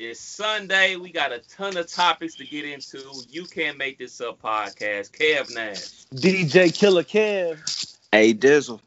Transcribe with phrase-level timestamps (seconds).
[0.00, 0.94] It's Sunday.
[0.94, 3.02] We got a ton of topics to get into.
[3.28, 5.10] You can't make this up podcast.
[5.10, 6.04] Kev Nash.
[6.14, 7.96] DJ Killer Kev.
[8.12, 8.78] Hey Dizzle.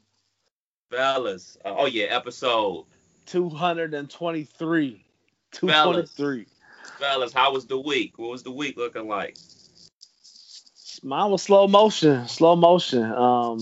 [0.90, 1.58] Fellas.
[1.66, 2.86] Uh, oh yeah, episode
[3.26, 5.04] 223.
[5.52, 6.46] 223.
[6.98, 8.18] Fellas, how was the week?
[8.18, 9.36] What was the week looking like?
[11.04, 12.26] Mine was slow motion.
[12.30, 13.04] Slow motion.
[13.04, 13.60] Um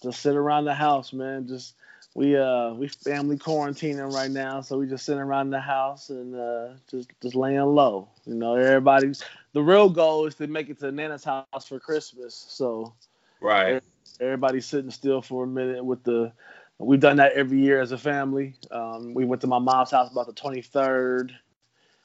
[0.00, 1.48] just sit around the house, man.
[1.48, 1.74] Just
[2.18, 6.34] we uh we family quarantining right now, so we just sitting around the house and
[6.34, 8.10] uh just just laying low.
[8.26, 12.24] You know, everybody's the real goal is to make it to Nana's house for Christmas.
[12.48, 12.94] So
[13.40, 13.82] Right.
[14.20, 16.32] everybody's sitting still for a minute with the
[16.78, 18.56] we've done that every year as a family.
[18.70, 21.32] Um, we went to my mom's house about the 23rd,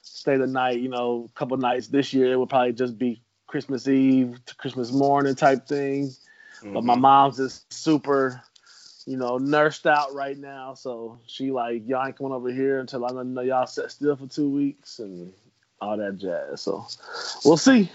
[0.01, 2.33] stay the night, you know, a couple nights this year.
[2.33, 6.11] It would probably just be Christmas Eve to Christmas morning type thing.
[6.73, 7.03] But my Mhm.
[7.03, 8.41] mom's is super,
[9.05, 10.73] you know, nursed out right now.
[10.73, 14.27] So she like, y'all ain't coming over here until I know y'all set still for
[14.27, 15.33] two weeks and
[15.81, 16.61] all that jazz.
[16.61, 16.85] So
[17.43, 17.89] we'll see.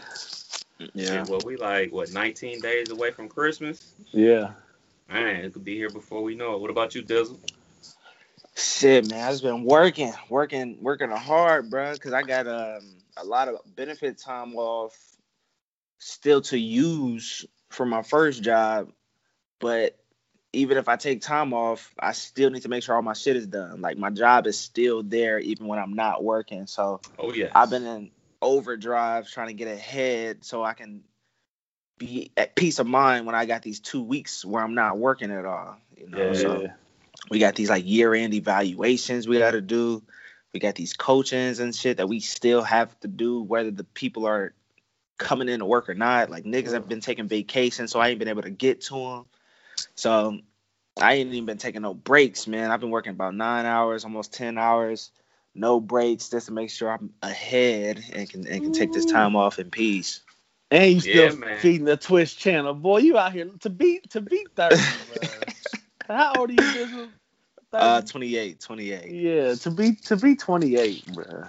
[0.95, 1.25] Yeah.
[1.25, 3.95] Shit, well, we like what 19 days away from Christmas.
[4.13, 4.53] Yeah.
[5.09, 6.61] Man, it could be here before we know it.
[6.61, 7.39] What about you, Dizzle?
[8.55, 11.95] Shit, man, I just been working, working, working hard, bro.
[11.97, 14.97] Cause I got um a lot of benefit time off
[15.99, 18.91] still to use for my first job,
[19.61, 19.97] but
[20.53, 23.37] even if I take time off, I still need to make sure all my shit
[23.37, 23.81] is done.
[23.81, 26.67] Like my job is still there even when I'm not working.
[26.67, 27.51] So Oh yeah.
[27.55, 31.03] I've been in overdrive trying to get ahead so I can
[31.99, 35.31] be at peace of mind when I got these two weeks where I'm not working
[35.31, 35.77] at all.
[35.97, 36.33] You know, Yeah.
[36.35, 36.69] so
[37.31, 40.03] we got these like year end evaluations we got to do.
[40.55, 44.27] We got these coachings and shit that we still have to do, whether the people
[44.27, 44.55] are
[45.19, 46.31] coming in to work or not.
[46.31, 49.27] Like niggas have been taking vacation, so I ain't been able to get to them.
[49.95, 50.39] So
[51.01, 52.71] I ain't even been taking no breaks, man.
[52.71, 55.11] I've been working about nine hours, almost ten hours,
[55.55, 59.37] no breaks, just to make sure I'm ahead and can and can take this time
[59.37, 60.21] off in peace.
[60.71, 61.59] And you still Yeah, man.
[61.59, 62.99] feeding the Twitch channel, boy.
[62.99, 64.77] You out here to beat to beat thirty.
[64.77, 65.55] bruh.
[66.07, 67.09] How old are you, Dizzle?
[67.73, 68.09] Uh, 30?
[68.11, 69.11] 28, 28.
[69.11, 71.45] yeah, to be to be twenty eight, bro.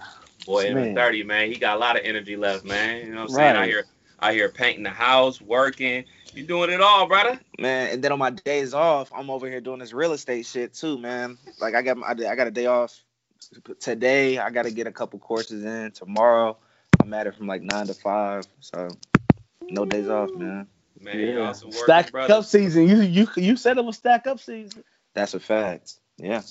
[0.45, 0.95] Boy, Man.
[0.95, 3.06] 30, man, he got a lot of energy left, man.
[3.06, 3.56] You know what I'm saying?
[3.56, 3.85] I Right.
[4.22, 6.06] Hear, I hear painting the house, working.
[6.34, 7.40] You doing it all, brother?
[7.57, 10.74] Man, and then on my days off, I'm over here doing this real estate shit
[10.74, 11.38] too, man.
[11.59, 12.97] Like I got my, I got a day off
[13.80, 14.38] today.
[14.38, 16.57] I got to get a couple courses in tomorrow.
[17.02, 18.90] I'm at it from like nine to five, so
[19.69, 20.68] no days off, man.
[21.00, 22.34] Man, you Yeah, also working, stack brother.
[22.34, 22.88] up season.
[22.88, 24.84] You you you said it was stack up season.
[25.13, 25.96] That's a fact.
[26.18, 26.41] Yeah.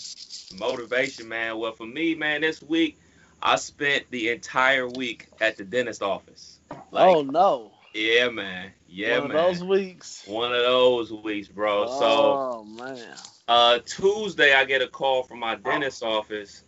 [0.59, 1.59] Motivation, man.
[1.59, 2.99] Well, for me, man, this week
[3.43, 6.58] I spent the entire week at the dentist office.
[6.91, 8.73] Like, oh no, yeah, man.
[8.89, 9.37] Yeah, one man.
[9.37, 10.25] of those weeks.
[10.27, 11.87] One of those weeks, bro.
[11.87, 13.15] So oh man,
[13.47, 16.63] uh Tuesday I get a call from my dentist office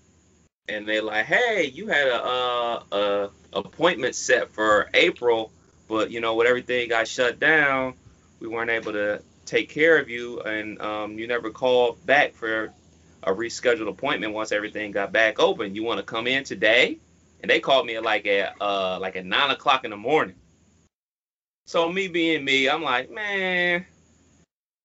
[0.69, 5.53] and they like, "Hey, you had a uh a appointment set for April,
[5.89, 7.95] but you know, with everything got shut down,
[8.41, 12.73] we weren't able to take care of you and um you never called back for
[13.23, 15.75] a rescheduled appointment once everything got back open.
[15.75, 16.99] You want to come in today?"
[17.43, 20.37] And they called me at like at uh like at nine o'clock in the morning.
[21.67, 23.87] So me being me, I'm like, man,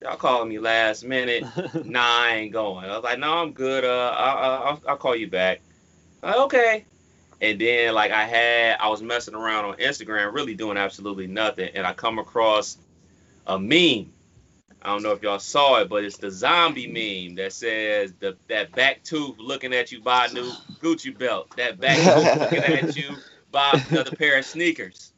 [0.02, 1.44] y'all calling me last minute.
[1.86, 2.86] nah, I ain't going.
[2.86, 3.84] I was like, no, I'm good.
[3.84, 5.62] Uh, I'll, I'll, I'll call you back.
[6.22, 6.86] Like, okay.
[7.42, 11.70] And then like I had, I was messing around on Instagram, really doing absolutely nothing,
[11.74, 12.78] and I come across
[13.48, 14.12] a meme.
[14.86, 18.38] I don't know if y'all saw it, but it's the zombie meme that says the
[18.50, 21.58] that back tooth looking at you buy a new Gucci belt.
[21.58, 23.16] That back tooth looking at you
[23.52, 25.12] buy another pair of sneakers.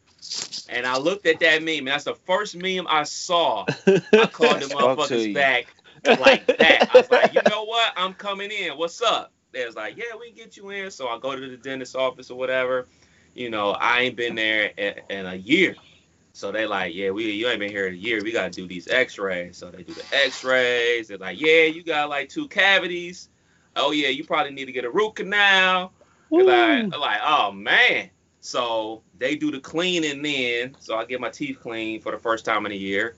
[0.69, 3.66] And I looked at that meme, and that's the first meme I saw.
[3.85, 4.00] I
[4.31, 5.33] called them Talk to motherfuckers you.
[5.33, 5.67] back
[6.05, 6.89] like that.
[6.94, 7.91] I was like, you know what?
[7.97, 8.78] I'm coming in.
[8.78, 9.34] What's up?
[9.51, 10.91] They was like, yeah, we can get you in.
[10.91, 12.88] So I go to the dentist office or whatever.
[13.35, 15.75] You know, I ain't been there in, in a year.
[16.38, 18.22] So they like, yeah, we you ain't been here in a year.
[18.24, 19.58] We gotta do these X-rays.
[19.58, 21.08] So they do the X-rays.
[21.08, 23.30] They're like, yeah, you got like two cavities.
[23.75, 25.94] Oh yeah, you probably need to get a root canal.
[26.29, 28.11] They're like, they're like, oh man.
[28.40, 30.76] So they do the cleaning then.
[30.79, 33.16] So I get my teeth cleaned for the first time in a year.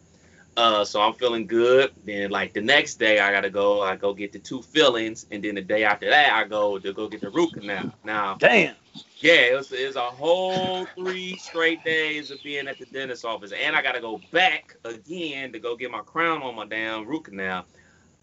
[0.60, 1.94] Uh, so I'm feeling good.
[2.04, 3.82] Then like the next day I gotta go.
[3.82, 6.92] I go get the two fillings, and then the day after that I go to
[6.92, 7.94] go get the root canal.
[8.04, 8.76] Now, Damn.
[9.22, 13.24] yeah, it was, it was a whole three straight days of being at the dentist
[13.24, 17.08] office, and I gotta go back again to go get my crown on my damn
[17.08, 17.66] root canal.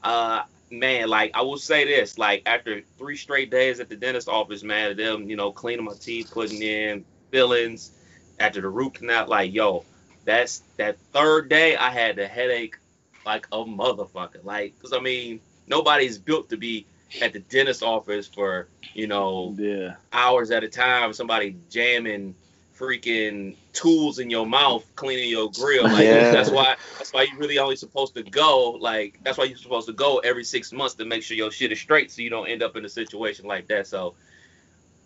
[0.03, 4.29] Uh, man, like I will say this, like after three straight days at the dentist
[4.29, 7.93] office, man, them you know cleaning my teeth, putting in fillings
[8.39, 9.87] after the root canal, like yo,
[10.26, 12.76] that's that third day I had the headache
[13.25, 16.84] like a motherfucker, like because I mean nobody's built to be
[17.23, 19.96] at the dentist office for you know, Yeah.
[20.12, 21.12] hours at a time.
[21.12, 22.34] Somebody jamming
[22.78, 25.84] freaking tools in your mouth, cleaning your grill.
[25.84, 26.31] Like Yeah.
[26.31, 28.70] that's why that's why you really only supposed to go.
[28.70, 31.72] Like that's why you're supposed to go every six months to make sure your shit
[31.72, 33.87] is straight, so you don't end up in a situation like that.
[33.87, 34.14] So,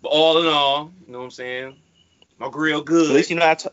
[0.02, 1.76] but all in all, you know what I'm saying?
[2.38, 3.02] My grill good.
[3.04, 3.16] At good.
[3.16, 3.66] least you're not.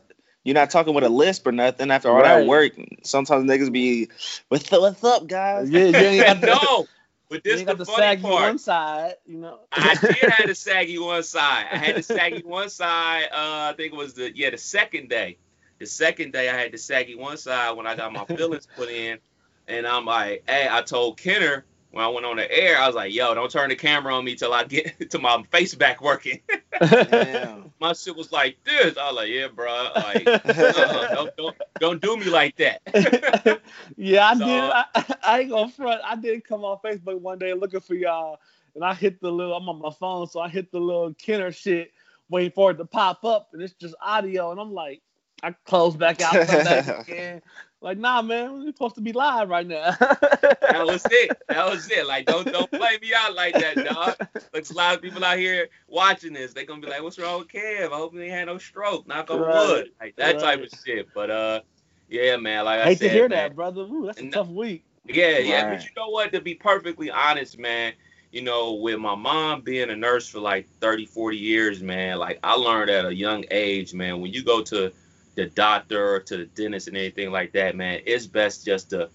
[0.47, 2.39] You're not talking with a lisp or nothing after all Right.
[2.39, 2.71] that work.
[3.03, 4.07] Sometimes niggas be,
[4.47, 5.69] what's up, what's up guys?
[5.69, 6.87] Yeah, you ain't got the, no,
[7.29, 8.43] but this ain't the the funny saggy part.
[8.45, 9.59] one side, you know.
[9.73, 11.65] I did have the saggy one side.
[11.69, 13.25] I had the saggy one side.
[13.25, 15.37] Uh, I think it was the yeah the second day.
[15.79, 18.89] The second day I had the saggy one side when I got my fillings put
[18.89, 19.19] in,
[19.67, 21.65] and I'm like, hey, I told Kenner
[21.97, 24.23] when I went on the air, I was like, yo, don't turn the camera on
[24.23, 26.39] me till I get to my face back working.
[27.79, 28.97] My shit was like this.
[28.97, 32.81] I was like, yeah, bro, like uh, don't, don't don't do me like that.
[33.97, 34.63] yeah, I So- did.
[34.63, 34.85] I,
[35.23, 36.01] I ain't gonna front.
[36.05, 38.39] I did come on Facebook one day looking for y'all,
[38.75, 39.55] and I hit the little.
[39.55, 41.91] I'm on my phone, so I hit the little Kenner shit,
[42.29, 45.01] waiting for it to pop up, and it's just audio, and I'm like,
[45.43, 46.35] I close back out,
[47.01, 47.41] again.
[47.79, 49.91] Like, nah, man, we're supposed to be live right now.
[49.99, 51.37] that was it.
[51.47, 52.07] That was it.
[52.07, 54.15] Like, don't don't play me out like that, dog.
[54.53, 56.53] Looks a lot of people out here watching this.
[56.53, 57.85] They gonna be like, "What's wrong with Kev?
[57.91, 59.07] I hope he had no stroke.
[59.07, 59.67] Knock on Right.
[59.67, 61.07] wood." Like that type of shit.
[61.13, 61.61] But uh,
[62.09, 62.65] yeah, man.
[62.65, 63.49] Like I Hate said, to hear man.
[63.49, 63.81] that, brother.
[63.81, 64.83] Ooh, that's a And- tough week.
[65.05, 65.61] Yeah, yeah.
[65.67, 65.75] Right.
[65.77, 66.33] But you know what?
[66.33, 67.93] To be perfectly honest, man,
[68.31, 72.39] you know, with my mom being a nurse for like 30, 40 years, man, like
[72.43, 74.91] I learned at a young age, man, when you go to
[75.37, 79.07] the doctor or to the dentist and anything like that, man, it's best just to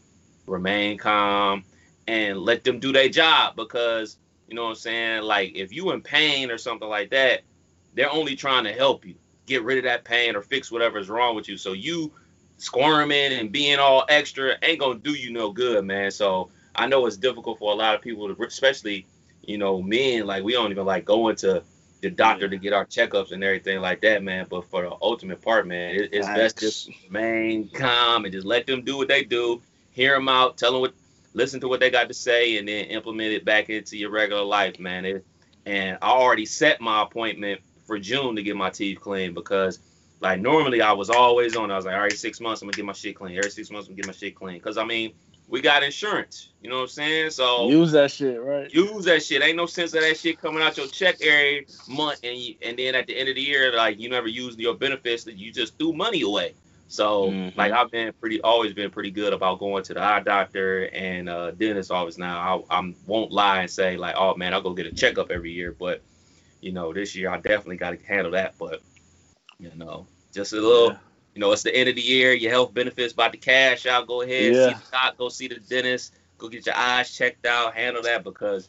[0.46, 1.64] remain calm
[2.06, 5.22] and let them do their job because, you know what I'm saying?
[5.22, 7.40] Like if you in pain or something like that,
[7.94, 9.16] they're only trying to help you
[9.46, 11.56] get rid of that pain or fix whatever's wrong with you.
[11.56, 12.12] So you
[12.56, 16.12] squirming and being all extra ain't gonna do you no good, man.
[16.12, 19.06] So I know it's difficult for a lot of people to, especially
[19.42, 20.24] you know men.
[20.24, 21.64] Like we don't even like going to
[22.02, 24.46] the doctor to get our checkups and everything like that, man.
[24.50, 28.66] But for the ultimate part, man, it, it's best just remain calm and just let
[28.66, 29.62] them do what they do.
[29.92, 30.94] Hear them out, tell them what,
[31.32, 34.42] listen to what they got to say, and then implement it back into your regular
[34.42, 35.04] life, man.
[35.04, 35.24] It,
[35.64, 39.78] and I already set my appointment for June to get my teeth cleaned because
[40.20, 41.70] like normally I was always on.
[41.70, 43.36] I was like, all right, six months, I'm gonna get my shit clean.
[43.36, 44.60] Every six months, I'm gonna get my shit clean.
[44.60, 45.12] Cause I mean,
[45.48, 46.50] we got insurance.
[46.60, 47.30] You know what I'm saying?
[47.30, 48.72] So Use that shit, right?
[48.72, 49.42] use that shit.
[49.42, 52.78] Ain't no sense of that shit coming out your check every month, and you, and
[52.78, 55.52] then at the end of the year, like you never used your benefits, that you
[55.52, 56.54] just threw money away.
[56.88, 57.56] So Mhm.
[57.56, 61.28] like I've been pretty, always been pretty good about going to the eye doctor and
[61.28, 62.18] uh, dentist office.
[62.18, 65.30] Now I, I won't lie and say like, oh man, I'll go get a checkup
[65.30, 66.02] every year, but
[66.60, 68.54] you know this year I definitely got to handle that.
[68.58, 68.82] But
[69.58, 70.90] you know, just a little.
[70.90, 70.96] Yeah.
[71.34, 72.32] You know, it's the end of the year.
[72.34, 74.06] Your health benefits about to cash out.
[74.06, 74.68] Go ahead, Yeah.
[74.68, 78.22] see the doc, go see the dentist, go get your eyes checked out, handle that
[78.22, 78.68] because,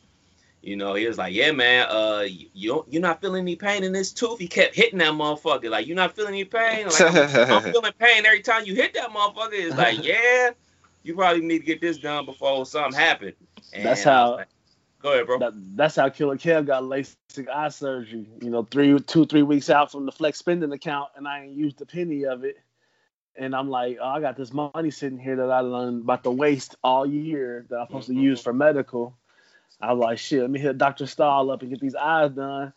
[0.62, 3.57] you know, he was like, yeah, man, uh, you you don't, you're not feeling any
[3.57, 4.39] pain in this tooth.
[4.39, 5.69] He kept hitting that motherfucker.
[5.69, 6.86] Like, you're not feeling any pain.
[6.88, 9.50] Like, I'm, I'm feeling pain every time you hit that motherfucker.
[9.54, 10.51] It's like, yeah,
[11.04, 13.33] you probably need to get this done before something happened.
[13.74, 14.48] And That's I was how- like,
[15.04, 15.38] Go ahead, bro.
[15.38, 18.26] That, that's how Killer Kev got LASIK eye surgery.
[18.42, 21.54] You know, three, two, three weeks out from the flex spending account, and I ain't
[21.54, 22.58] used a penny of it.
[23.36, 26.32] And I'm like, oh, I got this money sitting here that I done about to
[26.32, 28.44] waste all year that I'm supposed to use mm-hmm.
[28.44, 29.18] for medical.
[29.82, 31.06] I was like, shit, let me hit Dr.
[31.06, 32.72] Stahl up and get these eyes done.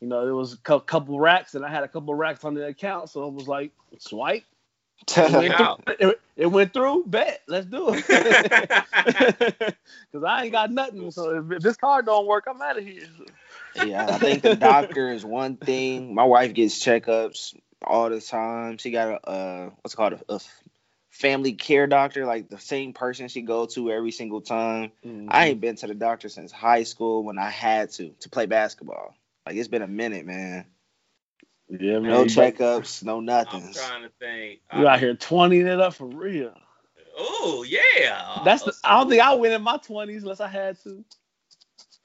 [0.00, 2.66] You know, there was a couple racks, and I had a couple racks on the
[2.66, 4.44] account, so it was like, swipe.
[5.08, 7.04] It went, through, it, it went through.
[7.06, 8.08] Bet, let's do it.
[10.12, 11.10] Cause I ain't got nothing.
[11.10, 13.06] So if, if this card don't work, I'm out of here.
[13.74, 16.14] yeah, I think the doctor is one thing.
[16.14, 17.54] My wife gets checkups
[17.84, 18.78] all the time.
[18.78, 20.40] She got a uh, what's it called a, a
[21.10, 24.92] family care doctor, like the same person she go to every single time.
[25.28, 28.46] I ain't been to the doctor since high school when I had to to play
[28.46, 29.14] basketball.
[29.46, 30.66] Like it's been a minute, man.
[31.80, 32.02] Yeah, man.
[32.10, 33.72] No you- checkups, no I'm nothing.
[33.72, 34.60] trying to think.
[34.76, 36.52] You out here 20 it up for real.
[37.16, 38.40] Oh yeah.
[38.44, 41.04] That's the, I don't think I went in my 20s unless I had to.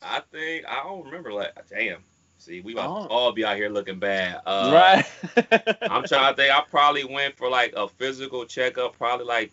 [0.01, 1.33] I think I don't remember.
[1.33, 2.03] Like, damn.
[2.37, 3.15] See, we about to Oh.
[3.17, 4.41] all be out here looking bad.
[4.45, 5.51] Uh, right.
[5.91, 6.53] I'm trying to think.
[6.53, 9.51] I probably went for like a physical checkup, probably like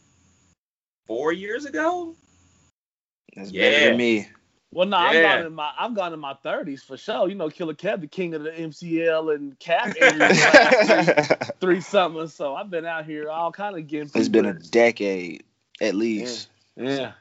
[1.06, 2.14] four years ago.
[3.34, 3.70] That's Yeah.
[3.70, 4.28] better than me.
[4.74, 5.36] Well, no, I've Yeah.
[5.36, 7.28] gone in my I've gone in my 30s for sure.
[7.28, 12.34] You know, Killer Kev, the king of the MCL and cap areas, three summers.
[12.34, 14.10] So I've been out here all kind of getting.
[14.14, 15.44] it's been a decade
[15.80, 16.48] at least.
[16.76, 17.12] yeah.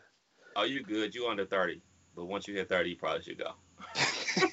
[0.56, 1.14] Oh, you good?
[1.16, 1.82] You under thirty,
[2.16, 3.52] but once you hit thirty, you probably should go.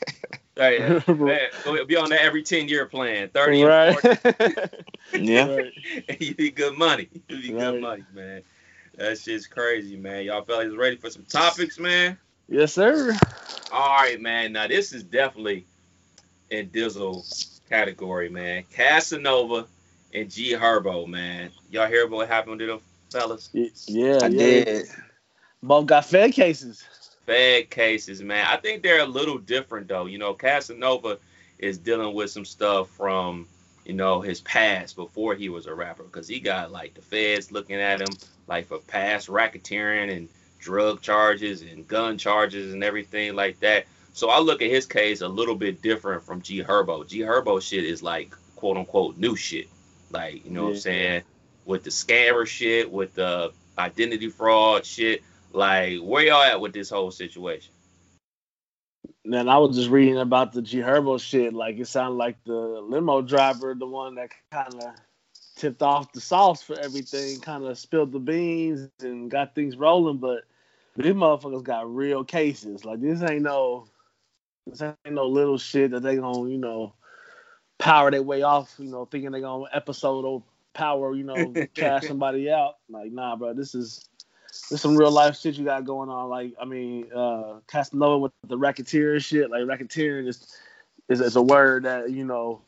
[0.56, 3.30] Hey, man, go be on that every ten year plan.
[3.30, 3.98] Thirty and right.
[3.98, 5.46] 40, yeah.
[5.46, 6.20] right.
[6.20, 7.08] you need good money.
[7.28, 7.70] You need Right.
[7.72, 8.42] good money, man.
[8.96, 10.24] That shit's crazy, man.
[10.24, 12.18] Y'all fellas ready for some topics, man?
[12.50, 13.16] Yes, sir.
[13.72, 14.52] All right, man.
[14.52, 15.66] Now this is definitely
[16.50, 17.24] in Dizzle
[17.68, 18.64] category, man.
[18.72, 19.66] Casanova
[20.12, 21.50] and G Herbo, man.
[21.70, 22.80] Y'all hear what happened to them
[23.10, 23.50] fellas?
[23.52, 24.28] Yeah, I yeah.
[24.28, 24.88] did.
[25.62, 26.82] Both got Fed cases.
[27.24, 28.44] Fed cases, man.
[28.48, 30.06] I think they're a little different though.
[30.06, 31.18] You know, Casanova
[31.60, 33.46] is dealing with some stuff from
[33.84, 37.52] you know his past before he was a rapper because he got like the feds
[37.52, 38.08] looking at him
[38.48, 40.28] like for past racketeering and
[40.60, 43.86] drug charges and gun charges and everything like that.
[44.12, 47.06] So I look at his case a little bit different from G Herbo.
[47.06, 49.68] G Herbo shit is like quote unquote new shit.
[50.10, 51.22] Like, you know what I'm saying?
[51.64, 55.22] With the scammer shit, with the identity fraud shit.
[55.52, 57.72] Like, where y'all at with this whole situation?
[59.24, 61.52] Man, I was just reading about the G Herbo shit.
[61.52, 64.94] Like it sounded like the limo driver, the one that kind of
[65.56, 70.18] tipped off the sauce for everything, kind of spilled the beans and got things rolling.
[70.18, 70.44] But
[70.96, 72.84] these motherfuckers got real cases.
[72.84, 73.86] Like this ain't no,
[74.66, 76.94] this ain't no little shit that they gonna, you know,
[77.78, 78.74] power their way off.
[78.78, 80.42] You know, thinking they gonna episode or
[80.72, 82.76] power, you know, cash somebody out.
[82.88, 84.08] Like nah, bro, this is
[84.68, 86.28] there's some real life shit you got going on.
[86.28, 89.50] Like, I mean, uh, Casanova with the racketeer shit.
[89.50, 90.56] Like, racketeering is,
[91.08, 92.62] is is a word that you know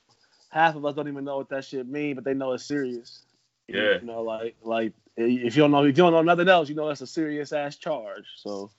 [0.50, 3.22] half of us don't even know what that shit mean, but they know it's serious.
[3.68, 3.98] Yeah.
[4.00, 6.74] You know, like like if you don't know if you don't know nothing else, you
[6.74, 8.26] know that's a serious ass charge.
[8.36, 8.70] So,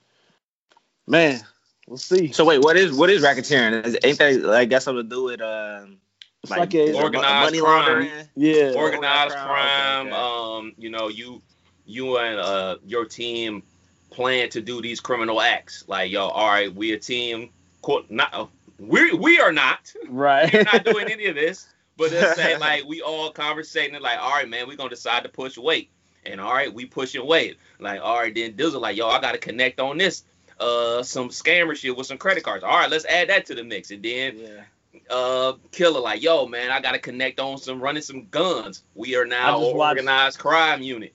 [1.08, 1.42] man,
[1.88, 2.32] we'll see.
[2.32, 3.86] So wait, what is what is racketeering?
[3.86, 5.98] Is, ain't that like got something to do with um
[6.44, 7.86] It's like a- is it Organized money crime.
[7.86, 8.28] laundering?
[8.36, 10.08] yeah, Organized crime, crime.
[10.08, 10.58] okay, okay.
[10.58, 11.42] Um, you know, you
[11.86, 13.64] you and uh your team
[14.10, 15.86] plan to do these criminal acts.
[15.88, 17.50] Like, yo, all right, we a team.
[17.82, 18.50] Quote, not
[18.80, 19.94] we we are not.
[20.08, 20.52] right.
[20.54, 21.68] We're not doing any of this.
[21.98, 25.30] But let's say like we all conversating like, all right, man, we're gonna decide to
[25.30, 25.90] push weight.
[26.26, 27.58] And all right, we pushing weight.
[27.80, 30.24] Like, all right, then Dizzle like, yo, I gotta connect on this.
[30.60, 32.64] Uh some scammer shit with some credit cards.
[32.64, 33.92] All right, let's add that to the mix.
[33.92, 35.02] And then yeah.
[35.10, 38.84] uh killer like, yo, man, I gotta connect on some running some guns.
[38.96, 41.14] We are now just watched- organized crime unit.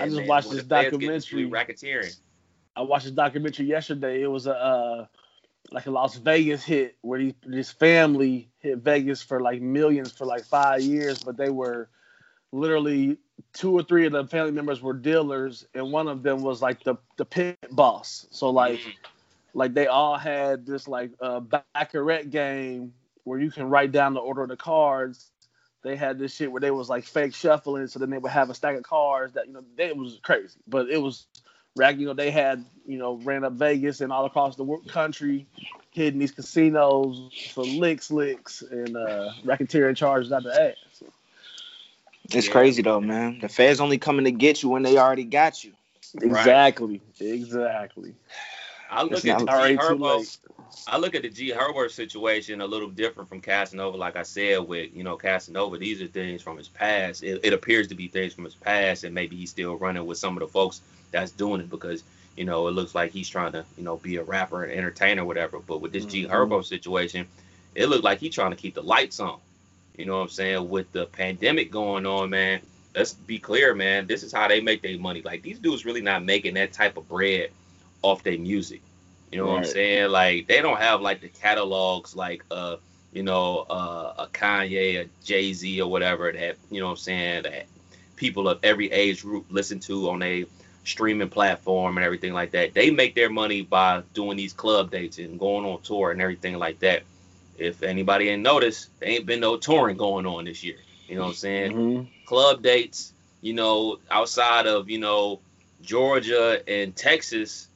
[0.00, 1.48] I just watched this the feds get documentary.
[1.48, 2.16] Racketeering.
[2.76, 4.22] I watched this documentary yesterday.
[4.22, 5.06] It was a uh,
[5.72, 10.26] like a Las Vegas hit where these, this family hit Vegas for like millions for
[10.26, 11.88] like five years, but they were
[12.52, 13.18] literally
[13.52, 16.82] two or three of the family members were dealers, and one of them was like
[16.84, 18.26] the the pit boss.
[18.30, 18.94] So like Mhm.
[19.54, 21.40] like they all had this like uh,
[21.74, 22.94] baccarat game
[23.24, 25.32] where you can write down the order of the cards.
[25.82, 28.50] They had this shit where they was like fake shuffling, so then they would have
[28.50, 31.26] a stack of cards that you know they, it was crazy, but it was
[31.76, 31.98] rack.
[31.98, 35.46] You know they had you know ran up Vegas and all across the wor- country,
[35.92, 41.02] hitting these casinos for licks, licks, and uh, racketeering charges out the ass.
[42.32, 42.52] It's Yeah.
[42.52, 43.38] crazy though, man.
[43.40, 45.72] The feds only coming to get you when they already got you.
[46.20, 48.14] Exactly, exactly.
[48.90, 50.38] I look It's at not the already Herbo.
[50.86, 53.96] I look at the G Herbert situation a little different from Casanova.
[53.96, 57.22] Like I said, with you know Casanova, these are things from his past.
[57.22, 60.18] It, it appears to be things from his past, and maybe he's still running with
[60.18, 62.04] some of the folks that's doing it because
[62.36, 65.22] you know it looks like he's trying to you know be a rapper and entertainer,
[65.22, 65.58] or whatever.
[65.58, 66.30] But with this G Mhm.
[66.30, 67.26] Herbo situation,
[67.74, 69.38] it looked like he's trying to keep the lights on.
[69.96, 70.68] You know what I'm saying?
[70.68, 72.60] With the pandemic going on, man.
[72.94, 74.06] Let's be clear, man.
[74.06, 75.22] This is how they make their money.
[75.22, 77.50] Like these dudes really not making that type of bread
[78.02, 78.82] off their music.
[79.34, 80.10] You know what I'm saying?
[80.10, 82.76] Like they don't have like the catalogs like uh
[83.12, 86.98] you know uh a Kanye, a Jay Z or whatever that you know what I'm
[86.98, 87.66] saying that
[88.14, 90.46] people of every age group listen to on a
[90.84, 92.74] streaming platform and everything like that.
[92.74, 96.56] They make their money by doing these club dates and going on tour and everything
[96.56, 97.02] like that.
[97.58, 100.76] If anybody ain't noticed, there ain't been no touring going on this year.
[101.08, 101.72] You know what I'm saying?
[101.72, 102.06] Mhm.
[102.24, 105.40] club dates, you know, outside of, you know,
[105.82, 107.68] Georgia and Texas,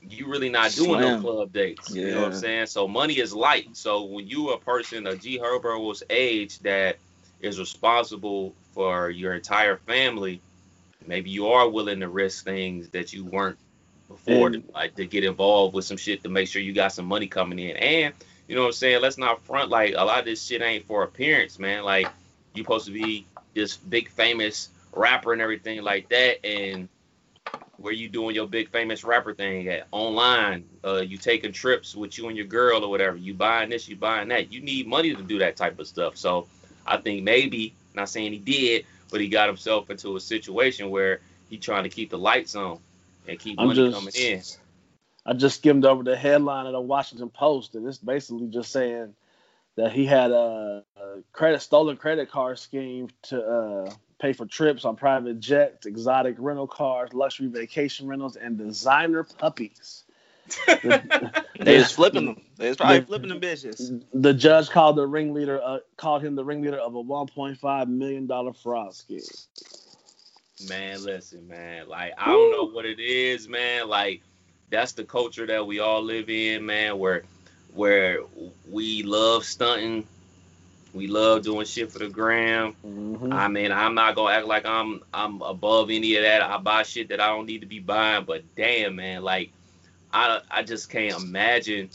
[0.00, 1.94] you really not doing no club dates.
[1.94, 2.66] You know what I'm saying?
[2.66, 3.76] So money is light.
[3.76, 6.96] So when you a person, of a G Herbert's age that
[7.40, 10.40] is responsible for your entire family,
[11.06, 13.58] maybe you are willing to risk things that you weren't
[14.08, 16.92] before, And- to, like to get involved with some shit to make sure you got
[16.92, 17.76] some money coming in.
[17.76, 18.14] And
[18.46, 19.02] you know what I'm saying?
[19.02, 21.84] Let's not front like a lot of this shit ain't for appearance, man.
[21.84, 22.08] Like
[22.54, 26.88] you supposed to be this big famous rapper and everything like that, and
[27.76, 30.64] where you doing your big famous rapper thing at online?
[30.84, 33.16] Uh, you taking trips with you and your girl or whatever.
[33.16, 34.52] You buying this, you buying that.
[34.52, 36.16] You need money to do that type of stuff.
[36.16, 36.46] So
[36.86, 41.20] I think maybe not saying he did, but he got himself into a situation where
[41.48, 42.78] he trying to keep the lights on
[43.26, 44.42] and keep I'm money just- coming in.
[45.26, 49.14] I just skimmed over the headline of the Washington Post, and it's basically just saying
[49.76, 54.84] that he had a, a credit stolen credit card scheme to uh, pay for trips
[54.84, 60.04] on private jets, exotic rental cars, luxury vacation rentals, and designer puppies.
[61.60, 62.40] They was flipping them.
[62.56, 64.02] They was probably The- flipping them bitches.
[64.14, 68.52] The judge called the ringleader uh, called him the ringleader of a 1.5 million dollar
[68.52, 69.20] fraud scheme.
[70.68, 71.88] Man, listen, man.
[71.88, 73.88] Like I don't know what it is, man.
[73.88, 74.22] Like
[74.70, 76.98] that's the culture that we all live in, man.
[76.98, 77.24] Where
[77.74, 78.20] where
[78.70, 80.06] we love stunting,
[80.94, 82.74] we love doing shit for the gram.
[82.84, 83.32] Mhm.
[83.32, 86.42] I mean, I'm not gonna act like I'm I'm above any of that.
[86.42, 89.50] I buy shit that I don't need to be buying, but damn, man, like
[90.12, 91.90] I I just can't imagine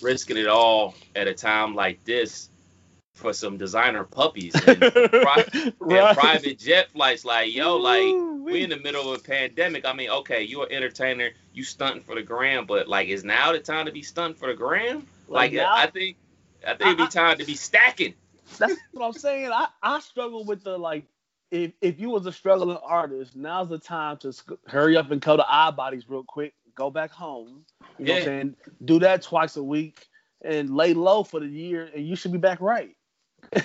[0.00, 2.48] risking it all at a time like this
[3.14, 5.74] for some designer puppies and, pri- and
[6.16, 7.24] private jet flights.
[7.24, 8.04] Like yo, like
[8.44, 9.84] we in the middle of a pandemic.
[9.84, 13.52] I mean, okay, you're an entertainer, you stunting for the gram, but like, is now
[13.52, 15.06] the time to be stunting for the gram?
[15.28, 16.16] Like, now- I think,
[16.66, 18.14] I think it'd be time to be stacking.
[18.56, 19.50] That's what I'm saying.
[19.52, 21.04] I, I struggle with the like
[21.50, 25.20] if if you was a struggling artist, now's the time to sc- hurry up and
[25.20, 27.64] go to eye bodies real quick, go back home.
[27.98, 28.24] You know what I'm Yeah.
[28.24, 28.56] saying?
[28.84, 30.08] Do that twice a week
[30.42, 32.94] and lay low for the year and you should be back right.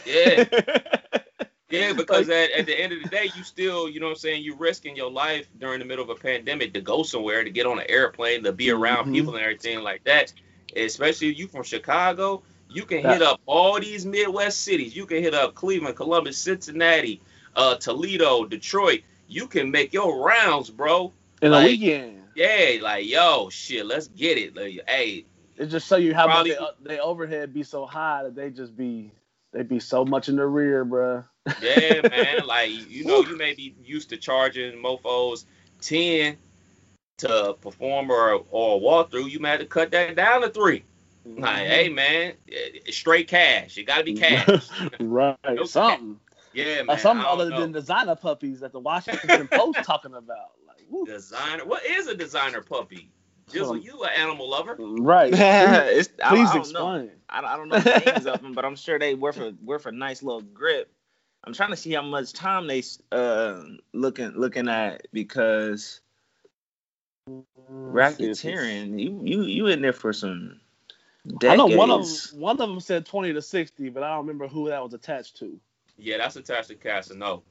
[0.06, 0.44] Yeah,
[1.70, 4.18] yeah, because at, at the end of the day, you still, you know what I'm
[4.18, 7.50] saying, you risking your life during the middle of a pandemic to go somewhere, to
[7.50, 9.13] get on an airplane, to be around Mhm.
[9.13, 10.34] people and everything like that.
[10.75, 14.96] Especially if you from Chicago, you can hit up all these Midwest cities.
[14.96, 17.22] You can hit up Cleveland, Columbus, Cincinnati,
[17.56, 19.01] uh, Toledo, Detroit.
[19.27, 21.12] You can make your rounds, bro.
[21.42, 22.20] in Like- a weekend.
[22.36, 24.56] Yeah, like yo, shit, let's get it.
[24.56, 25.25] Like, hey,
[25.56, 28.50] It just show you how Probably- much they, they overhead be so high that they
[28.50, 29.12] just be
[29.51, 31.24] they be so much in the rear, bruh.
[31.62, 32.42] yeah, man.
[32.48, 35.46] Like you know, you may be used to charging mofos
[35.80, 36.38] ten
[37.20, 39.27] to perform or or walk through.
[39.27, 40.84] You may have to cut that down to three.
[41.25, 43.77] Like, hey, man, it's straight cash.
[43.77, 44.68] It gotta be cash.
[45.00, 46.20] right, No something.
[46.53, 46.98] Yeah, Or man.
[47.00, 47.62] something other know.
[47.62, 50.51] than designer puppies that the Washington Post talking about.
[50.68, 51.06] Like, woo.
[51.06, 51.65] designer.
[51.65, 53.10] What is a designer puppy?
[53.51, 54.75] Jizzle, you an animal lover?
[54.80, 55.32] right.
[55.32, 56.96] Please, it's, I, please I don't know.
[56.96, 57.12] explain.
[57.30, 59.53] I, don't- I don't know the names of them, but I'm sure they worth a
[59.63, 60.92] worth a nice little grip.
[61.45, 66.00] I'm trying to see how much time they uh looking looking at because
[67.71, 70.60] racketeering, you you you in there for some
[71.27, 71.45] decades.
[71.53, 74.25] I know one of them, one of them said 20 to 60, but I don't
[74.25, 75.59] remember who that was attached to.
[75.97, 77.41] Yeah, that's attached to Casanova.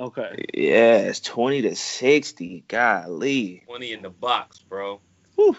[0.00, 0.44] Okay.
[0.54, 2.64] Yeah, it's twenty to sixty.
[2.68, 3.64] Golly.
[3.66, 5.00] Twenty in the box, bro.
[5.34, 5.56] Whew.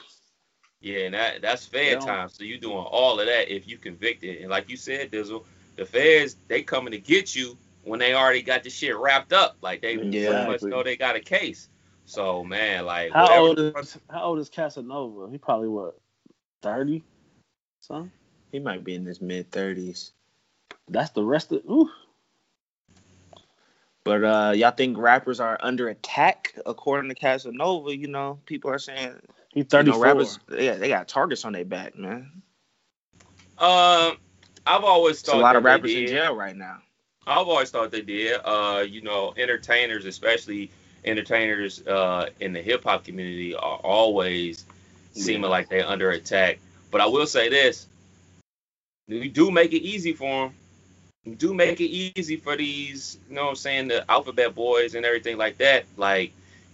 [0.80, 2.00] Yeah, and that that's fair Yeah.
[2.00, 2.30] time.
[2.30, 4.38] So you doing all of that if you convicted.
[4.42, 5.44] And like you said, Dizzle,
[5.76, 9.58] the feds they coming to get you when they already got the shit wrapped up.
[9.62, 11.68] Like they pretty much know they got a case.
[12.06, 13.42] So man, like How whatever.
[13.42, 15.30] old is how old is Casanova?
[15.30, 16.00] He probably what
[16.62, 17.04] 30?
[17.90, 18.12] Son?
[18.52, 20.12] He might be in his mid thirties.
[20.88, 21.90] That's the rest of ooh.
[24.04, 28.80] But uh y'all think rappers are under attack according to Casanova, you know, people are
[28.80, 29.16] saying
[29.50, 29.94] He you 34.
[29.94, 32.32] know, rappers yeah, they got targets on their back, man.
[33.58, 34.18] Um,
[34.66, 36.78] I've always There's thought a lot that of rappers in jail right now.
[37.28, 38.40] I've always thought they did.
[38.44, 40.72] Uh, you know, entertainers, especially
[41.06, 44.66] entertainers uh, in the hip hop community, are always
[45.14, 46.60] seeming like they're under attack.
[46.92, 47.88] But I will say this:
[49.08, 50.56] we do make it easy for them.
[51.26, 54.96] We do make it easy for these, you know, what I'm saying the alphabet boys
[54.96, 55.86] and everything like that.
[55.98, 56.32] Like,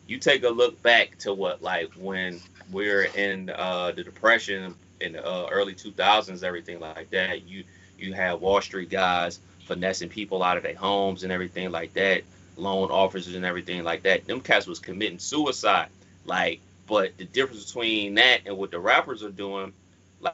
[0.07, 2.39] you take a look back to what, like, when
[2.71, 7.47] we're in uh, the depression in the uh, early 2000s, everything like that.
[7.47, 7.63] You
[7.97, 12.23] you have Wall Street guys finessing people out of their homes and everything like that,
[12.57, 14.27] loan officers and everything like that.
[14.27, 15.89] Them cats was committing suicide.
[16.25, 19.73] Like, but the difference between that and what the rappers are doing,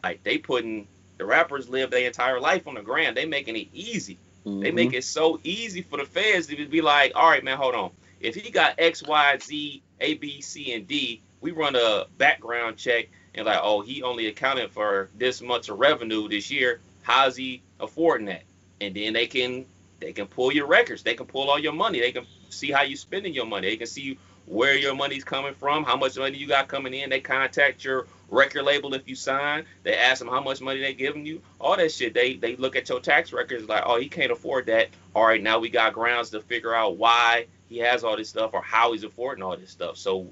[0.04, 3.18] like they putting the rappers live their entire life on the ground.
[3.18, 4.18] They making it easy.
[4.46, 4.76] They Mhm.
[4.76, 7.92] make it so easy for the feds to be like, all right, man, hold on.
[8.20, 12.78] If he got X, Y, Z, A, B, C, and D, we run a background
[12.78, 16.82] check and like, oh, he only accounted for this much of revenue this year.
[17.02, 18.44] How's he affording that?
[18.80, 19.66] And then they can
[20.00, 21.04] they can pull your records.
[21.04, 22.00] They can pull all your money.
[22.00, 23.70] They can see how you're spending your money.
[23.70, 24.20] They can see
[24.52, 27.10] where your money's coming from, how much money you got coming in.
[27.10, 29.64] They contact your record label if you sign.
[29.84, 31.42] They ask them how much money they giving you.
[31.60, 32.14] All that shit.
[32.14, 34.90] They they look at your tax records like, oh, he can't afford that.
[35.16, 38.54] All right, now we got grounds to figure out why he has all this stuff
[38.54, 39.96] or how he's affording all this stuff.
[39.96, 40.28] So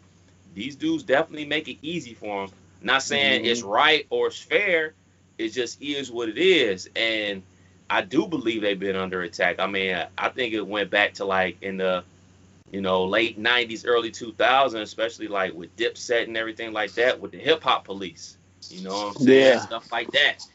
[0.54, 2.52] these dudes definitely make it easy for him.
[2.82, 3.48] Not saying Mhm.
[3.48, 4.96] it's right or it's fair.
[5.38, 6.90] It just is what it is.
[6.94, 7.42] And
[7.90, 9.60] I do believe they've been under attack.
[9.60, 12.04] I mean, I think it went back to like in the,
[12.72, 17.32] you know, late '90s, early 2000s, especially like with Dipset and everything like that, with
[17.32, 18.38] the hip hop police.
[18.70, 19.42] You know what I'm saying?
[19.42, 19.60] Yeah.
[19.60, 20.46] Stuff like that.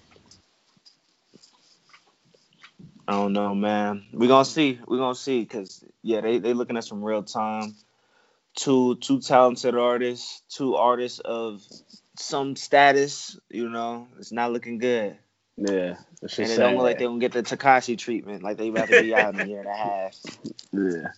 [3.06, 4.04] I don't know, man.
[4.12, 4.78] We're gonna see.
[4.86, 7.74] We're gonna see because yeah, they they looking at some real time.
[8.56, 11.62] Two two talented artists, two artists of
[12.18, 13.38] some status.
[13.50, 15.18] You know, it's not looking good.
[15.56, 18.88] Yeah, and it don't look like they gonna get the Tekashi treatment, like they about
[18.88, 20.16] to be out in a year and a half.
[20.72, 21.08] Yeah.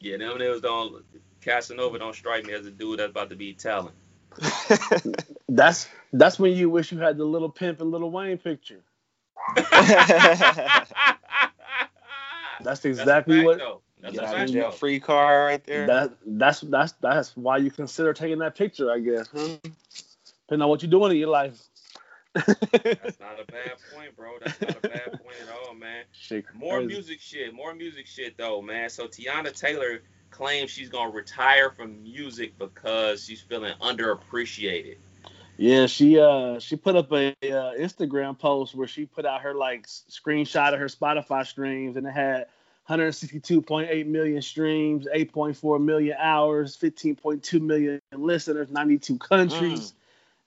[0.00, 1.04] Yeah, them niggas don't
[1.40, 3.96] Casanova don't strike me as a dude that's about to be talent.
[5.48, 8.80] that's that's when you wish you had the little pimp and little Wayne picture.
[9.56, 10.90] that's
[12.84, 13.58] exactly that's what.
[13.58, 13.80] Though.
[14.00, 15.86] That's yeah, a fact, free car right there.
[15.86, 19.28] That that's that's that's why you consider taking that picture, I guess.
[19.34, 19.56] Huh?
[20.46, 21.67] Depending on what you're doing in your life.
[22.46, 24.32] That's not a bad point, bro.
[24.40, 26.04] That's not a bad point at all, man.
[26.54, 27.52] More music shit.
[27.54, 28.90] More music shit though, man.
[28.90, 34.96] So Teyana Taylor claims she's gonna retire from music because she's feeling underappreciated.
[35.56, 39.54] Yeah, she uh she put up a uh, Instagram post where she put out her
[39.54, 42.46] like screenshot of her Spotify streams and it had
[42.88, 49.92] 162.8 million streams, 8.4 million hours, 15.2 million listeners, 92 countries,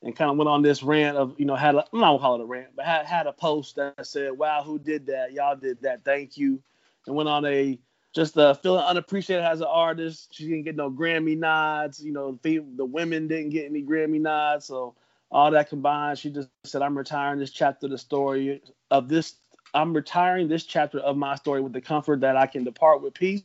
[0.04, 2.20] and kind of went on this rant of you know had a, I'm not gonna
[2.20, 5.34] call it a rant, but had had a post that said, "Wow, who did that?
[5.34, 6.04] Y'all did that.
[6.04, 6.62] Thank you,"
[7.08, 7.80] and went on a
[8.14, 10.34] just uh, feeling unappreciated as an artist.
[10.34, 12.04] She didn't get no Grammy nods.
[12.04, 14.66] You know, the, the women didn't get any Grammy nods.
[14.66, 14.96] So
[15.32, 19.36] all that combined, she just said, "I'm retiring this chapter of the story of this.
[19.74, 23.14] I'm retiring this chapter of my story with the comfort that I can depart with
[23.14, 23.44] peace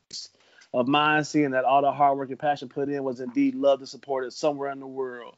[0.75, 3.83] of mind, seeing that all the hard work and passion put in was indeed loved
[3.83, 5.37] and supported somewhere in the world."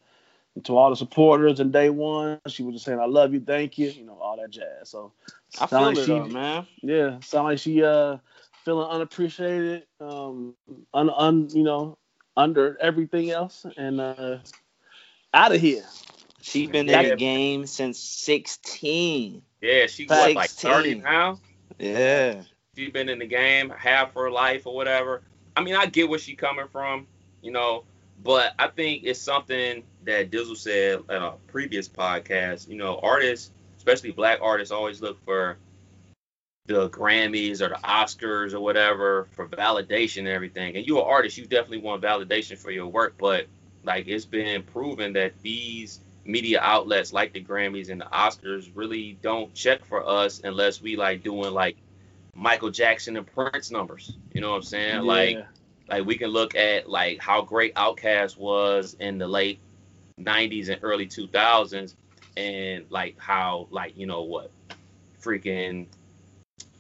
[0.58, 3.38] And to all the supporters and day one, she was just saying, "I love you,
[3.38, 4.88] thank you," you know, all that jazz.
[4.90, 5.12] So
[5.60, 6.66] I feel like it, she- though, man.
[6.82, 8.16] yeah, sound like she uh
[8.64, 10.56] feeling unappreciated, um,
[10.92, 11.96] un, un you know,
[12.36, 14.38] under everything else, and uh
[15.32, 15.84] out of here.
[16.40, 17.02] She been Yeah.
[17.02, 19.40] in the game since 16.
[19.60, 21.38] Yeah, she what, like 30 now.
[21.78, 22.42] Yeah.
[22.74, 25.22] She's been in the game half her life or whatever.
[25.56, 27.06] I mean, I get where she coming from,
[27.42, 27.84] you know,
[28.22, 32.68] but I think it's something that Dizzle said in a previous podcast.
[32.68, 35.56] You know, artists, especially black artists, always look for
[36.66, 40.76] the Grammys or the Oscars or whatever for validation and everything.
[40.76, 43.46] And you're an artist, you definitely want validation for your work, but
[43.84, 49.18] like it's been proven that these media outlets like the Grammys and the Oscars really
[49.22, 51.76] don't check for us unless we like doing like
[52.34, 54.12] Michael Jackson and Prince numbers.
[54.34, 54.94] You know what I'm saying?
[54.96, 55.00] Yeah.
[55.00, 55.46] like
[56.04, 59.58] we can look at like how great Outkast was in the late
[60.20, 61.94] 90s and early 2000s
[62.36, 64.50] and like how like you know what
[65.22, 65.86] freaking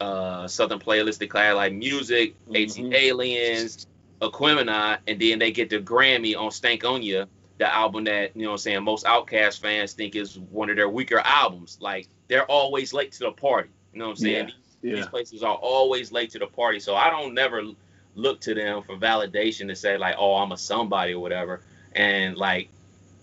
[0.00, 2.92] uh Southernplayalisticadillacmuzik Mhm.
[2.92, 3.86] ATLiens
[4.22, 8.54] Aquemini and then they get the Grammy on Stankonia the album that you know what
[8.54, 12.92] I'm saying most Outkast fans think is one of their weaker albums like they're always
[12.92, 14.96] late to the party you know what I'm saying Yeah.
[14.96, 16.78] these places are always late to the party.
[16.78, 17.62] So I don't never
[18.14, 21.60] look to them for validation to say like, oh, I'm a somebody or whatever.
[21.94, 22.68] And like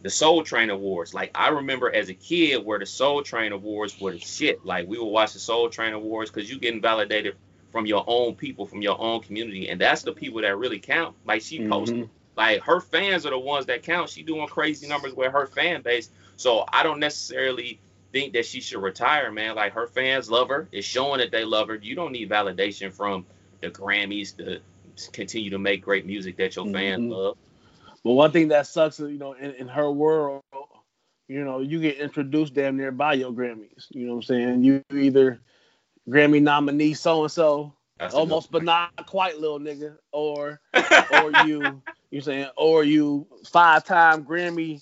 [0.02, 4.00] the Soul Train Awards, like I remember as a kid where the Soul Train Awards
[4.00, 4.65] were the shit.
[4.65, 7.36] Like we would watch the Soul Train Awards because you getting validated
[7.71, 11.15] from your own people, from your own community, and that's the people that really count.
[11.26, 12.10] Like she posted, Mhm.
[12.38, 14.10] like her fans are the ones that count.
[14.10, 16.10] She doing crazy numbers with her fan base.
[16.38, 17.80] So I don't necessarily
[18.13, 19.56] think that she should retire, man.
[19.56, 20.69] Like her fans love her.
[20.71, 21.76] It's showing that they love her.
[21.76, 23.26] You don't need validation from
[23.60, 24.62] the Grammys to
[25.14, 27.10] continue to make great music that your fans Mhm.
[27.12, 27.38] love.
[28.04, 30.44] But one thing that sucks is, you know, in, in her world,
[31.28, 33.88] you know, you get introduced damn near by your Grammys.
[33.90, 34.64] You know what I'm saying?
[34.64, 35.40] You either
[36.08, 37.74] Grammy nominee so and so,
[38.14, 40.62] almost but not quite little nigga, or
[41.10, 41.82] or you
[42.12, 44.82] you saying or you five time Grammy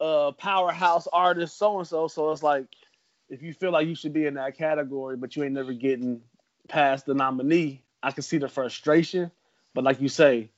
[0.00, 2.08] uh powerhouse artist so and so.
[2.08, 2.66] So it's like
[3.28, 6.22] if you feel like you should be in that category, but you ain't never getting
[6.68, 9.30] past the nominee, I can see the frustration.
[9.74, 10.50] But like you say,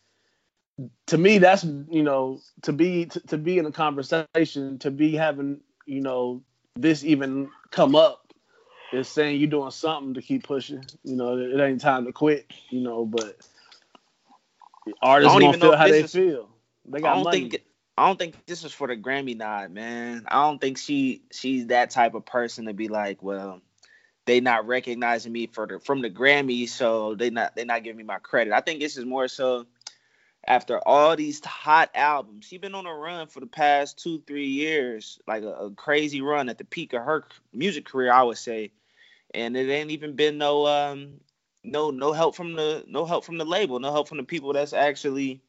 [1.06, 5.14] to me, that's you know to be to, to be in a conversation, to be
[5.14, 6.42] having you know
[6.74, 8.32] this even come up
[8.92, 10.84] is saying you're doing something to keep pushing.
[11.02, 12.46] You know, it ain't time to quit.
[12.70, 13.36] You know, but
[15.02, 16.48] artists don't even know feel how they is- feel.
[16.88, 17.48] They I don't money.
[17.48, 17.62] think
[17.98, 20.24] I don't think this is for the Grammy nod, man.
[20.28, 23.60] I don't think she she's that type of person to be like, well,
[24.26, 27.98] they not recognizing me for the from the Grammys, so they not they not giving
[27.98, 28.52] me my credit.
[28.52, 29.66] I think this is more so
[30.46, 32.46] after all these hot albums.
[32.46, 36.20] She been on a run for the past two three years, like a, a crazy
[36.20, 38.72] run at the peak of her music career, I would say.
[39.34, 41.20] And it ain't even been no um
[41.64, 44.52] no no help from the no help from the label, no help from the people
[44.52, 45.40] that's actually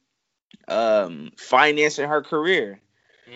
[0.68, 2.80] um financing her career.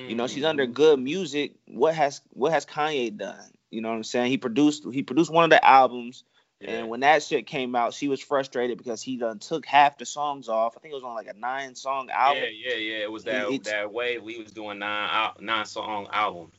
[0.08, 1.56] You know, she's under good music.
[1.68, 3.52] What has what has Kanye done?
[3.72, 4.30] You know what I'm saying?
[4.30, 6.24] He produced he produced one of the albums.
[6.64, 10.06] And when that shit came out, she was frustrated because he done took half the
[10.06, 10.76] songs off.
[10.78, 12.44] I think it was on like a nine song album.
[12.44, 12.98] Yeah, yeah, yeah.
[12.98, 16.54] It was that It's- that way we was doing nine nine song albums.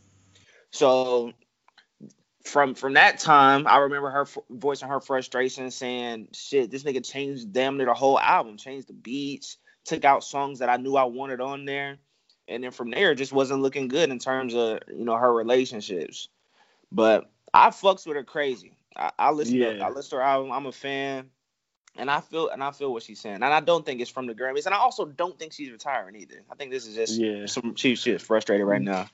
[0.72, 1.32] So
[2.44, 7.04] from from that time, I remember her f- voicing her frustration, saying, "Shit, this nigga
[7.08, 10.96] changed damn near the whole album, changed the beats, took out songs that I knew
[10.96, 11.98] I wanted on there,
[12.48, 15.32] and then from there, it just wasn't looking good in terms of you know her
[15.32, 16.28] relationships."
[16.94, 18.72] But I fucks with her crazy.
[18.96, 20.52] I, I listen to I listen to her album.
[20.52, 21.30] I'm a fan.
[21.96, 24.26] And I feel and I feel what she's saying, and I don't think it's from
[24.26, 26.42] the Grammys, and I also don't think she's retiring either.
[26.50, 27.44] I think this is just Yeah.
[27.44, 29.10] some she's she's frustrated right now.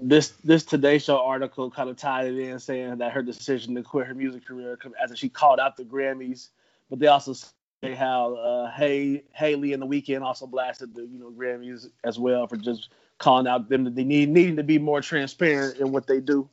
[0.00, 3.82] this this Today Show article kind of tied it in, saying that her decision to
[3.82, 6.48] quit her music career after she called out the Grammys,
[6.88, 11.18] but they also say how uh, hey Haley and the Weeknd also blasted the you
[11.18, 14.78] know Grammys as well for just calling out them that they need needing to be
[14.78, 16.48] more transparent in what they do.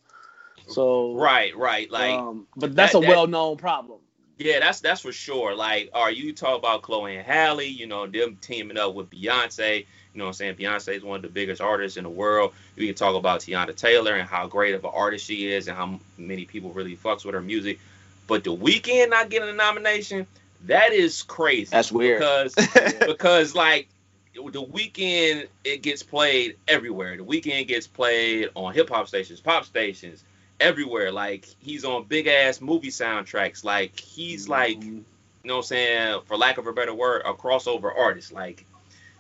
[0.72, 1.90] So Right, right.
[1.90, 4.00] Like um, but that's that- a well known problem.
[4.38, 5.56] Yeah, that's that's for sure.
[5.56, 9.86] Like, are you talk about Chloe and Halle, you know, them teaming up with Beyonce,
[10.14, 10.56] you know what I'm saying?
[10.56, 12.54] Beyonce is one of the biggest artists in the world.
[12.76, 15.78] You can talk about Teyana Taylor and how great of an artist she is and
[15.78, 17.80] how many people really fucks with her music.
[18.28, 20.26] But the Weeknd not getting a nomination,
[20.66, 21.70] that is crazy.
[21.70, 22.20] That's weird.
[22.20, 22.56] Because
[23.00, 23.88] because like
[24.34, 27.16] the Weeknd it gets played everywhere.
[27.16, 30.24] The Weeknd gets played on hip hop stations, pop stations,
[30.62, 31.12] everywhere.
[31.12, 33.64] Like he's on big ass movie soundtracks.
[33.64, 34.98] Like he's like, Mm-hmm.
[34.98, 35.06] you
[35.46, 38.32] know what I'm saying, for lack of a better word, a crossover artist.
[38.32, 38.66] Like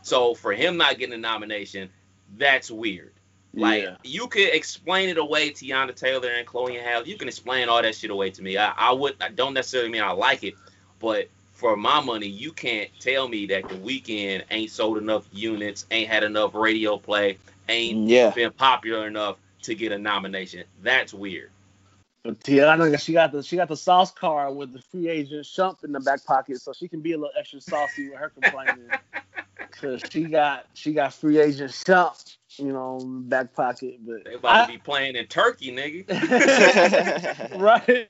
[0.01, 1.89] so for him not getting a nomination,
[2.37, 3.11] that's weird.
[3.53, 3.95] Like yeah.
[4.03, 7.05] you could explain it away, to Teyana Taylor and Chloe and Halle.
[7.05, 8.57] You can explain all that shit away to me.
[8.57, 10.53] I, I would I don't necessarily mean I like it,
[10.99, 15.85] but for my money, you can't tell me that the Weeknd ain't sold enough units,
[15.91, 17.37] ain't had enough radio play,
[17.69, 18.31] ain't yeah.
[18.31, 20.63] been popular enough to get a nomination.
[20.81, 21.51] That's weird.
[22.23, 25.83] But Teyana, she got the she got the sauce card with the free agent Shump
[25.83, 28.89] in the back pocket, so she can be a little extra saucy with her complaining.
[29.71, 33.99] Cause she got she got free agent Shump, you know, back pocket.
[34.05, 36.07] But They about I- to be playing in Turkey, nigga.
[37.59, 38.07] right,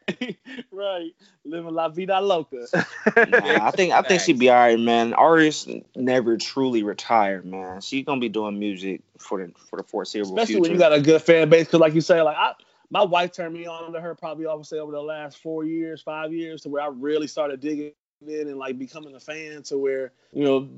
[0.72, 1.12] right,
[1.46, 2.68] living la vida loca.
[3.16, 5.14] Nah, I think I think she'd be all right, man.
[5.14, 7.82] Artists never truly retire, man.
[7.82, 10.62] She's gonna be doing music for the for the foreseeable Especially future.
[10.62, 12.54] when you got a good fan base, because like you say, like I,
[12.90, 15.64] my wife turned me on to her probably I would say over the last four
[15.64, 17.92] years, five years, to where I really started digging
[18.28, 19.64] in and like becoming a fan.
[19.64, 20.70] To where you know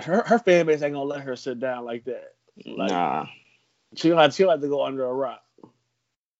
[0.00, 2.34] her her fan base ain't gonna let her sit down like that.
[2.66, 3.26] Like nah,
[3.96, 5.42] she'll have she'll to go under a rock.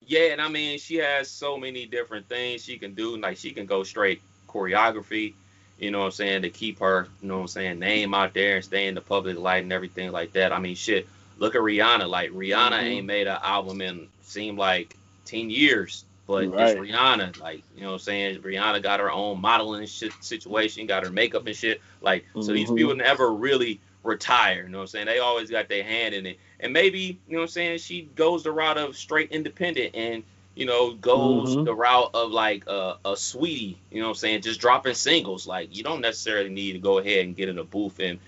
[0.01, 3.17] Yeah, and I mean, she has so many different things she can do.
[3.19, 5.35] Like she can go straight choreography,
[5.79, 8.35] you know what I'm saying, to keep her, you know what I'm saying, name out
[8.35, 10.53] there and stay in the public light and everything like that.
[10.53, 11.09] I mean, shit.
[11.39, 12.09] Look at Rihanna.
[12.09, 12.83] Like Rihanna Mhm.
[12.83, 16.57] ain't made an album in seem like ten years, but Right.
[16.57, 17.39] it's Rihanna.
[17.41, 18.43] Like you know what I'm saying.
[18.43, 21.81] Rihanna got her own modeling shit situation, got her makeup and shit.
[22.01, 22.73] Like so, these Mhm.
[22.73, 24.65] people never really retire.
[24.65, 25.07] You know what I'm saying?
[25.07, 26.39] They always got their hand in it.
[26.61, 30.25] And maybe, you know what I'm saying, she goes the route of straight independent and,
[30.55, 31.65] you know, goes Mhm.
[31.65, 35.47] the route of like a, a Saweetie, you know what I'm saying, just dropping singles.
[35.47, 38.19] Like you don't necessarily need to go ahead and get in a booth and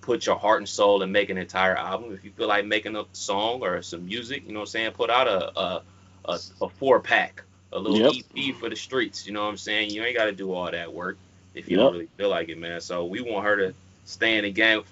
[0.00, 2.12] put your heart and soul and make an entire album.
[2.12, 4.92] If you feel like making a song or some music, you know what I'm saying,
[4.92, 5.82] put out a a,
[6.26, 7.42] a, a four pack,
[7.72, 8.12] a little Yep.
[8.12, 9.26] EP for the streets.
[9.26, 9.90] You know what I'm saying?
[9.90, 11.18] You ain't got to do all that work
[11.54, 11.78] if you Yep.
[11.78, 12.80] don't really feel like it, man.
[12.80, 14.82] So we want her to stay in the game.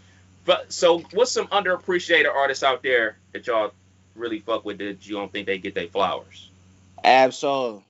[0.46, 3.72] But so, what's some underappreciated artists out there that y'all
[4.14, 6.50] really fuck with that you don't think they get their flowers?
[7.04, 7.82] Absol.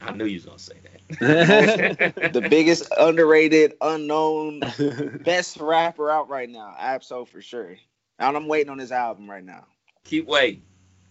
[0.00, 0.90] I knew you was gonna say that.
[2.32, 4.60] The biggest underrated, unknown,
[5.24, 6.74] best rapper out right now.
[6.78, 7.76] Absol for sure.
[8.18, 9.64] And I'm waiting on his album right now.
[10.04, 10.62] Keep waiting.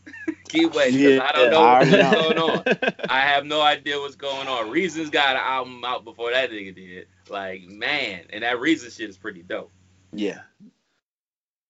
[0.49, 1.19] Keep waiting.
[1.19, 2.63] 'cause I don't Yeah, know I what's already going on.
[3.09, 4.69] I have no idea what's going on.
[4.69, 7.07] Reasons got an album out before that nigga did.
[7.29, 9.71] Like man, and that Reason shit is pretty dope.
[10.11, 10.41] Yeah.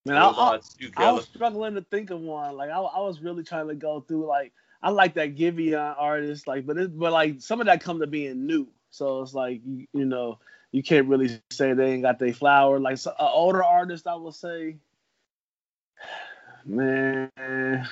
[0.06, 0.60] Man, I, I,
[0.98, 2.58] I was struggling to think of one.
[2.58, 6.46] Like I, I was really trying to go through like I like that Giveon artist,
[6.46, 8.68] like but it, but like some of that come to being new.
[8.90, 10.40] So it's like you, you know
[10.74, 12.80] you can't really say they ain't got their flower.
[12.80, 14.76] Like so, an older artist, I would say,
[16.66, 17.86] man, I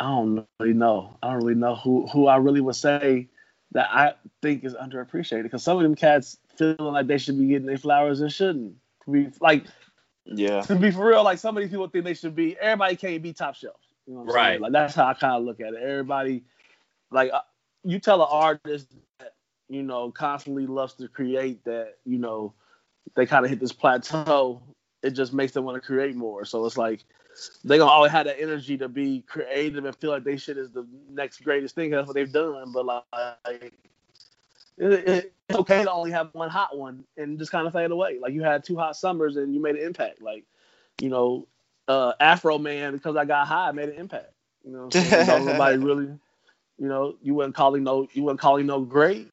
[0.00, 1.18] don't really know.
[1.22, 3.28] I don't really know who who I really would say
[3.72, 7.48] that I think is underappreciated because some of them cats feeling like they should be
[7.48, 8.76] getting their flowers and shouldn't.
[9.06, 9.66] To be like
[10.26, 10.62] Yeah.
[10.62, 12.58] to be for real, like some of these people think they should be.
[12.58, 13.76] Everybody can't be top shelf.
[14.06, 14.50] You know what I'm Right.
[14.50, 14.60] saying?
[14.62, 15.82] Like that's how I kind of look at it.
[15.82, 16.44] Everybody,
[17.10, 17.40] like uh,
[17.84, 18.88] you tell an artist
[19.20, 19.34] that
[19.68, 22.52] you know constantly loves to create that you know
[23.14, 24.62] they kind of hit this plateau.
[25.02, 26.44] It just makes them want to create more.
[26.44, 27.04] So it's like
[27.64, 30.70] they gonna always have that energy to be creative and feel like they shit is
[30.70, 31.90] the next greatest thing.
[31.90, 32.72] That's what they've done.
[32.72, 33.72] But like,
[34.78, 37.90] it, it, it's okay to only have one hot one and just kind of fade
[37.90, 38.18] away.
[38.20, 40.20] Like you had two hot summers and you made an impact.
[40.20, 40.44] Like,
[41.00, 41.46] you know,
[41.88, 44.32] uh, Afroman because I got high made an impact.
[44.64, 45.00] You know, so
[45.44, 46.06] nobody really,
[46.78, 49.30] you know, you wasn't calling no, you wasn't calling no great,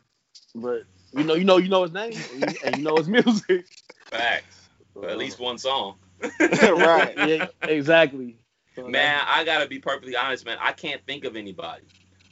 [0.54, 3.08] but you know, you know, you know his name and you, and you know his
[3.10, 3.66] music.
[4.12, 4.70] Facts.
[5.04, 5.96] at least one song.
[6.40, 7.14] right.
[7.18, 8.38] Yeah, exactly.
[8.76, 10.58] So Man, I gotta be perfectly honest, man.
[10.62, 11.84] I can't think of anybody.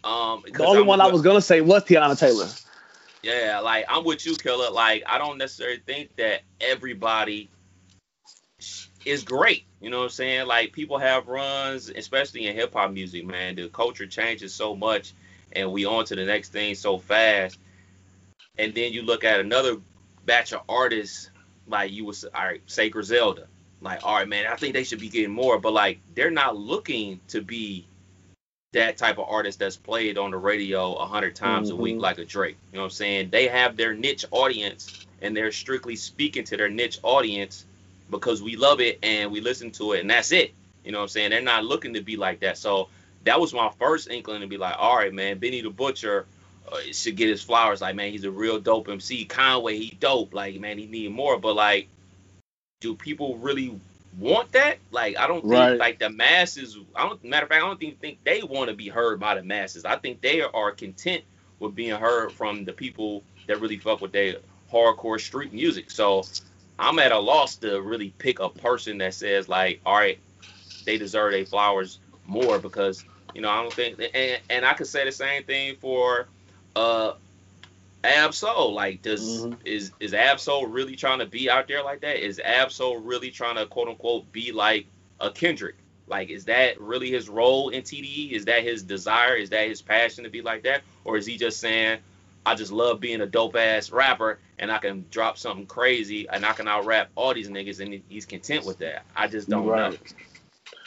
[0.03, 2.47] Um, the only I'm one I was gonna say was Teyana Taylor.
[3.23, 4.71] Yeah, like I'm with you, Killer.
[4.71, 7.49] Like I don't necessarily think that everybody
[9.05, 9.65] is great.
[9.79, 10.47] You know what I'm saying?
[10.47, 13.55] Like people have runs, especially in hip hop music, man.
[13.55, 15.13] The culture changes so much,
[15.53, 17.57] and we on to the next thing so fast.
[18.57, 19.77] And then you look at another
[20.25, 21.29] batch of artists,
[21.67, 23.47] like you was, all right, say Griselda.
[23.81, 26.55] Like, all right, man, I think they should be getting more, but like they're not
[26.55, 27.87] looking to be
[28.73, 32.01] that type of artist that's played on the radio a hundred times a week Mhm.
[32.01, 32.55] like a Drake.
[32.71, 33.29] You know what I'm saying?
[33.29, 37.65] They have their niche audience and they're strictly speaking to their niche audience
[38.09, 40.53] because we love it and we listen to it and that's it.
[40.85, 41.31] You know what I'm saying?
[41.31, 42.57] They're not looking to be like that.
[42.57, 42.87] So
[43.25, 46.25] that was my first inkling to be like, all right, man, Benny the Butcher
[46.71, 47.81] uh, should get his flowers.
[47.81, 49.25] Like, man, he's a real dope MC.
[49.25, 50.33] Conway, he dope.
[50.33, 51.37] Like, man, he need more.
[51.37, 51.89] But like,
[52.79, 53.77] do people really
[54.17, 54.77] want that?
[54.91, 56.77] Like, I don't think like the masses.
[56.95, 57.23] I don't.
[57.23, 59.85] Matter of fact, I don't even think they want to be heard by the masses.
[59.85, 61.23] I think they are content
[61.59, 64.35] with being heard from the people that really fuck with their
[64.71, 65.91] hardcore street music.
[65.91, 66.23] So
[66.79, 70.19] I'm at a loss to really pick a person that says like, all right,
[70.85, 74.87] they deserve their flowers more because you know I don't think and, and I could
[74.87, 76.27] say the same thing for
[76.75, 77.13] uh
[78.03, 78.73] Ab-Soul.
[78.73, 79.57] Like, does Mhm.
[79.65, 82.17] is is Ab-Soul really trying to be out there like that?
[82.23, 84.87] Is Ab-Soul really trying to quote unquote be like
[85.19, 85.75] a Kendrick?
[86.07, 88.33] Like, is that really his role in TDE?
[88.33, 89.35] Is that his desire?
[89.35, 90.81] Is that his passion to be like that?
[91.05, 91.99] Or is he just saying,
[92.45, 96.45] I just love being a dope ass rapper and I can drop something crazy and
[96.45, 99.05] I can out rap all these niggas and he's content with that?
[99.15, 99.95] I just don't know.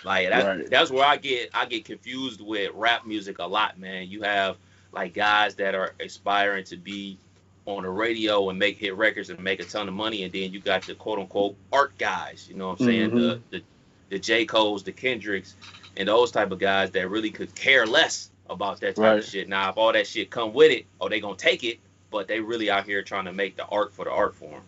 [0.05, 0.69] Like that, Right.
[0.69, 4.09] that's where I get I get confused with rap music a lot, man.
[4.09, 4.59] You have
[4.95, 7.19] like guys that are aspiring to be
[7.67, 10.53] on the radio and make hit records and make a ton of money, and then
[10.53, 12.47] you got the quote unquote art guys.
[12.49, 13.11] You know what I'm saying?
[13.11, 13.15] Mhm.
[13.51, 13.65] The, the
[14.11, 15.57] the J Cole's, the Kendricks,
[15.97, 19.19] and those type of guys that really could care less about that type Right.
[19.19, 19.49] of shit.
[19.49, 21.79] Now, if all that shit come with it, oh, they gonna take it,
[22.11, 24.63] but they really out here trying to make the art for the art form.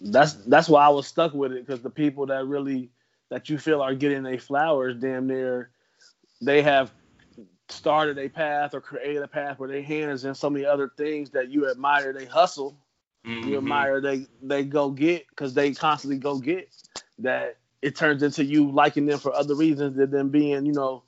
[0.00, 2.88] That's that's why I was stuck with it because the people that really
[3.30, 5.70] that you feel are getting their flowers, damn near,
[6.40, 6.92] they have
[7.68, 10.90] started a path or created a path where their hand is in so many other
[10.96, 12.12] things that you admire.
[12.12, 12.78] They hustle,
[13.24, 13.46] Mhm.
[13.46, 16.68] you admire they they go get because they constantly go get
[17.18, 21.02] that it turns into you liking them for other reasons than them being you know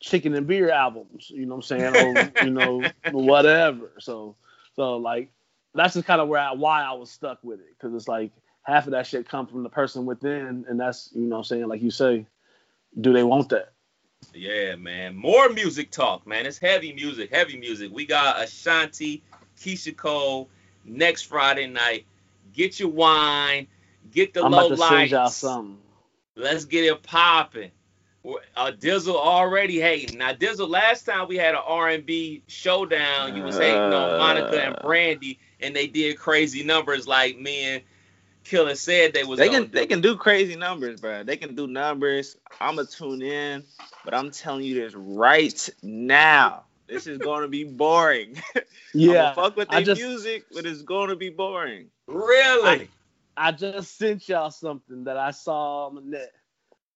[0.00, 4.36] chicken and beer albums you know what i'm saying or you know whatever so
[4.74, 5.30] so like
[5.74, 8.32] that's just kind of where I, why i was stuck with it because it's like
[8.62, 11.44] half of that shit come from the person within and that's you know what i'm
[11.44, 12.26] saying like you say
[13.00, 13.72] do they want that
[14.38, 15.16] Yeah, man.
[15.16, 16.46] More music talk, man.
[16.46, 17.90] It's heavy music, heavy music.
[17.92, 19.22] We got Ashanti,
[19.58, 20.48] Keyshia Cole
[20.84, 22.06] next Friday night.
[22.52, 23.66] Get your wine,
[24.12, 25.34] get the i'm low about to send y'all lights.
[25.34, 25.78] something
[26.36, 27.70] Let's get it popping.
[28.56, 30.18] Uh, Dizzle already hating.
[30.18, 34.76] Now Dizzle, last time we had an R&B showdown, you was hating on Monica and
[34.76, 34.82] Uh.
[34.82, 37.82] Brandy, and they did crazy numbers like me and
[38.44, 39.38] Killer said they was.
[39.38, 39.86] They can they do.
[39.86, 41.22] can do crazy numbers, bro.
[41.22, 42.36] They can do numbers.
[42.60, 43.62] I'ma tune in,
[44.04, 46.64] but I'm telling you this right now.
[46.86, 48.40] This is gonna be boring.
[48.94, 51.88] yeah I'ma fuck with I their just- music, but it's gonna be boring.
[52.06, 52.88] Really?
[53.36, 56.32] I just sent y'all something that I saw on the net,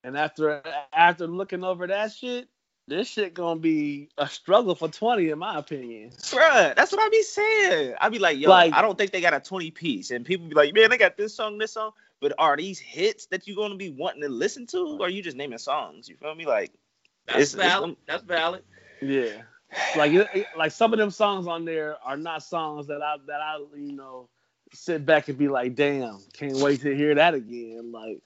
[0.03, 2.49] and after after looking over that shit,
[2.89, 6.11] this shit gonna be a struggle for twenty, in my opinion.
[6.11, 7.95] Bruh, that's what I be saying.
[8.01, 10.11] I be like, yo, Like- I don't think they got a 20 piece.
[10.11, 11.93] And people be like, man, they got this song, this song.
[12.21, 14.99] But are these hits that you're gonna be wanting to listen to?
[15.01, 16.09] Or are you just naming songs?
[16.09, 16.47] You feel me?
[16.47, 16.73] Like,
[17.27, 17.91] That's It's- it's valid.
[17.91, 18.65] them- That's valid.
[19.01, 19.43] Yeah,
[19.97, 23.17] like it, it- like some of them songs on there are not songs that I
[23.27, 24.29] that I you know
[24.73, 27.93] sit back and be like, damn, can't wait to hear that again.
[27.93, 28.19] Like,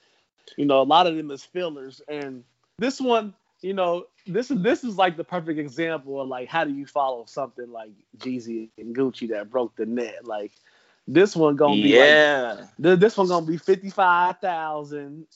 [0.56, 2.44] you know, a lot of them is fillers, and
[2.78, 6.64] this one, you know, this is this is like the perfect example of like how
[6.64, 10.24] do you follow something like Jeezy and Gucci that broke the net.
[10.26, 10.52] Like,
[11.06, 12.66] this one gonna be yeah.
[12.82, 15.26] Th- This one gonna be fifty five thousand.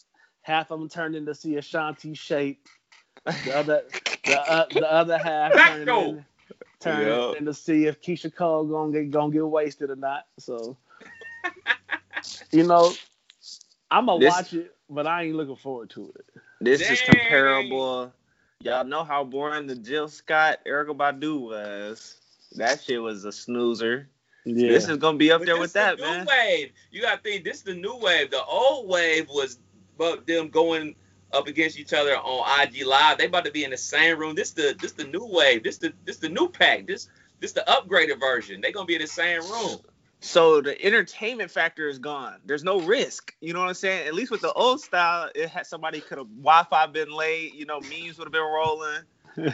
[0.43, 2.67] Half of them turned into see Ashanti shape.
[3.45, 3.83] The other,
[4.25, 6.25] the, uh, the other half Back turned, in,
[6.81, 7.33] turned Yeah.
[7.39, 10.27] in to see if Keyshia Cole gonna get gonna get wasted or not.
[10.39, 10.77] So,
[12.51, 12.93] you know,
[13.91, 16.25] I'm gonna This- watch it, but I ain't looking forward to it.
[16.63, 18.13] This is comparable.
[18.63, 22.19] Y'all know how boring the Jill Scott Erykah Badu was.
[22.57, 24.09] That shit was a snoozer.
[24.45, 24.69] Yeah.
[24.69, 26.25] This is gonna be up But there with that, the man.
[26.25, 26.73] New wave.
[26.91, 28.31] You gotta think this is the new wave.
[28.31, 29.59] The old wave was
[29.97, 30.95] but them going
[31.33, 33.17] up against each other on IG Live.
[33.17, 34.35] They about to be in the same room.
[34.35, 35.63] This the this the new wave.
[35.63, 36.87] This the this the new pack.
[36.87, 37.09] This
[37.41, 38.61] this the upgraded version.
[38.61, 39.79] They gonna be in the same room.
[40.23, 42.37] So the entertainment factor is gone.
[42.45, 43.35] There's no risk.
[43.41, 44.07] You know what I'm saying?
[44.07, 47.55] At least with the old style, it had somebody could have Wi-Fi been late.
[47.55, 49.01] You know, memes would have been rolling.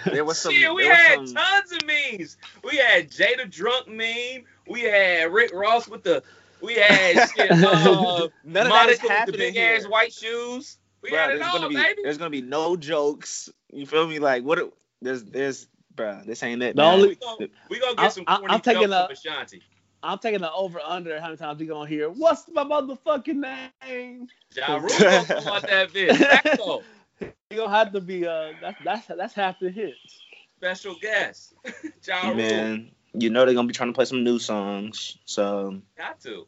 [0.07, 0.53] There was some.
[0.55, 2.37] Shit, we had some- tons of memes.
[2.65, 4.45] We had Jada drunk meme.
[4.69, 6.23] We had Rick Ross with the.
[6.61, 7.51] We had shit.
[7.53, 9.77] Uh, None of that is Monica with the happening big here.
[9.77, 10.79] ass white shoes.
[11.03, 12.01] We Bruh, had it there's all, gonna be baby.
[12.03, 13.51] there's gonna be no jokes.
[13.73, 14.19] You feel me?
[14.19, 14.59] Like what?
[14.59, 16.23] It, there's there's bro.
[16.27, 16.75] This ain't it.
[16.75, 16.95] The man.
[16.95, 19.33] only- We gonna, we gonna I'm- get some I'm- corny I'm taking jokes a- from
[19.35, 19.63] Ashanti.
[20.07, 24.29] I'm taking the over under how many times we gonna hear what's my motherfucking name.
[24.55, 26.83] Ja Rule gonna come out that bitch.
[27.51, 30.21] You gonna have to be uh that's that's that's half the hits.
[30.59, 31.55] Special guest.
[32.07, 32.37] ja Rule.
[32.37, 32.91] man.
[33.15, 35.19] You know they're gonna be trying to play some new songs.
[35.25, 36.47] So Got to.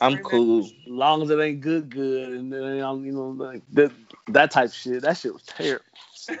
[0.00, 0.66] I'm cool.
[0.66, 3.90] As long as it ain't good, good, and then you know like that
[4.28, 5.02] that type of shit.
[5.02, 5.84] That shit was terrible.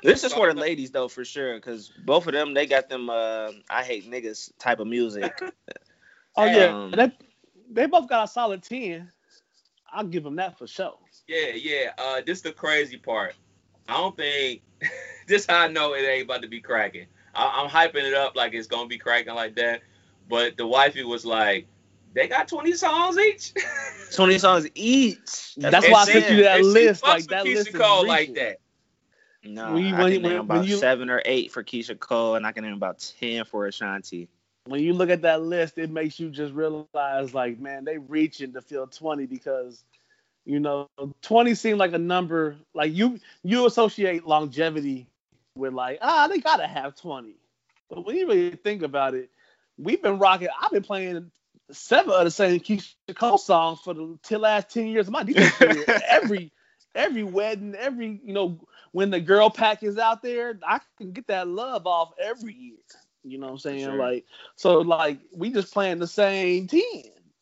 [0.02, 3.10] This is for the ladies though, for sure, because both of them they got them
[3.10, 5.42] uh I hate niggas type of music.
[6.36, 7.12] Oh yeah, Um, they
[7.70, 9.10] they both got a solid ten.
[9.92, 10.98] I'll give them that for sure.
[11.26, 11.92] Yeah, yeah.
[11.98, 13.34] Uh, this the crazy part.
[13.88, 14.62] I don't think
[15.26, 17.06] this how I know it ain't about to be cracking.
[17.34, 19.82] I, I'm hyping it up like it's gonna be cracking like that,
[20.28, 21.66] but the wifey was like,
[22.14, 23.52] "They got 20 songs each."
[24.14, 25.56] Twenty songs each.
[25.56, 27.06] That's what why I I'm sent you that list.
[27.06, 28.58] Like with that Keyshia list is Cole like that.
[29.42, 31.98] No, When you- I when- can name when- about you- seven or eight for Keyshia
[31.98, 34.28] Cole, and I can name about ten for Ashanti.
[34.66, 38.52] When you look at that list, it makes you just realize, like, man, they reaching
[38.52, 39.82] to fill twenty because,
[40.44, 40.88] you know,
[41.22, 42.56] twenty seemed like a number.
[42.74, 45.06] Like you you associate longevity
[45.56, 47.36] with like, ah, they gotta have twenty.
[47.88, 49.30] But when you really think about it,
[49.78, 50.48] we've been rocking.
[50.60, 51.30] I've been playing
[51.72, 55.48] seven of the same Keyshia Cole songs for the last ten years of my DJ
[55.50, 55.84] career.
[56.10, 56.52] every
[56.94, 58.60] every wedding, every you know,
[58.92, 62.78] when the girl pack is out there, I can get that love off every year.
[63.22, 63.84] You know what I'm saying?
[63.84, 63.96] sure.
[63.96, 64.24] Like
[64.56, 66.82] so, like we just playing the same ten.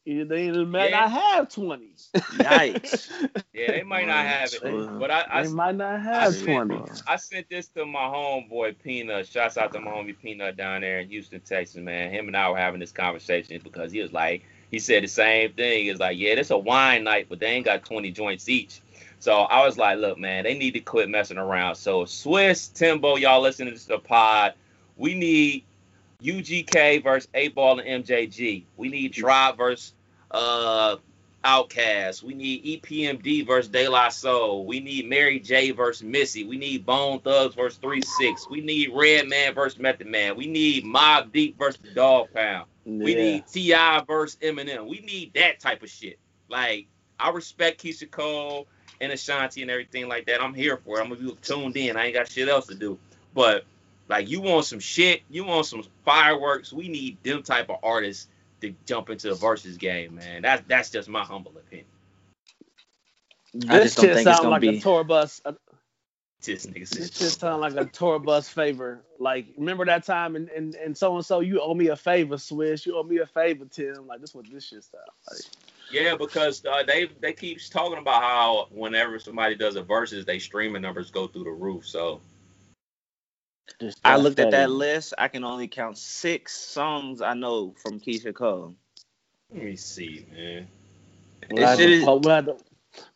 [0.04, 0.90] You know, They might Yeah.
[0.90, 1.94] not have twenty.
[2.32, 3.10] Yikes.
[3.52, 4.62] Yeah, they might not have it,
[4.98, 6.84] but I, I, they might not I have sent, twenty.
[7.06, 9.26] I sent this to my homeboy Peanut.
[9.26, 12.10] Shouts out to my homie Peanut down there in Houston, Texas, man.
[12.12, 15.52] Him and I were having this conversation because he was like, he said the same
[15.54, 15.84] thing.
[15.86, 18.80] He's like, yeah, this a wine night, but they ain't got 20 joints each.
[19.20, 21.74] So I was like, look, man, they need to quit messing around.
[21.74, 24.54] So Swizz, Timbo, y'all listening to the pod,
[24.96, 25.64] we need
[26.22, 28.64] UGK versus 8 Ball and MJG.
[28.76, 29.92] We need Drop versus
[30.30, 30.96] uh
[31.44, 32.22] OutKast.
[32.22, 34.66] We need EPMD versus De La Soul.
[34.66, 36.44] We need Mary J versus Missy.
[36.44, 38.48] We need Bone Thugs versus 3 6.
[38.50, 40.36] We need Redman versus Method Man.
[40.36, 42.66] We need Mobb Deep versus the Dog Pound.
[42.84, 44.02] We need T.I.
[44.06, 44.88] versus Eminem.
[44.88, 46.18] We need that type of shit.
[46.48, 46.88] Like,
[47.20, 48.66] I respect Keyshia Cole
[49.00, 50.42] and Ashanti and everything like that.
[50.42, 51.02] I'm here for it.
[51.02, 51.96] I'm gonna be tuned in.
[51.96, 52.98] I ain't got shit else to do.
[53.34, 53.64] But
[54.08, 56.72] like you want some shit, you want some fireworks.
[56.72, 58.28] We need them type of artists
[58.62, 60.42] to jump into the versus game, man.
[60.42, 61.86] That's that's just my humble opinion.
[63.68, 64.68] I This just don't shit think it's sound gonna like be.
[64.68, 65.40] a tour bus.
[65.44, 65.54] A,
[66.44, 67.10] This nigga this said.
[67.16, 69.04] shit sound like a tour bus favor.
[69.18, 72.38] Like remember that time and and and so and so you owe me a favor,
[72.38, 72.86] Swish.
[72.86, 74.06] You owe me a favor, Tim.
[74.06, 75.44] Like this what this shit sound like.
[75.90, 80.38] Yeah, because uh, they they keep talking about how whenever somebody does a versus, they
[80.38, 81.86] streaming numbers go through the roof.
[81.88, 82.20] So
[84.04, 85.14] I that looked at that list.
[85.18, 88.76] I can only count six songs I know from Keyshia Cole.
[89.54, 90.68] let me see, man.
[91.50, 92.56] We'll have, It to, shit po- we'll have to,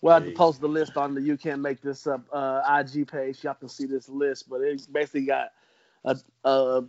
[0.03, 3.09] we'll have to post the list on the You Can't Make This Up uh, IG
[3.09, 3.45] page.
[3.45, 5.49] Y'all can see this list, but it basically got
[6.05, 6.85] a, a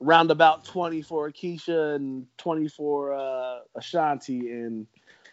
[0.00, 4.50] roundabout 20 for Keyshia and 20 for uh, Ashanti.
[4.50, 4.86] And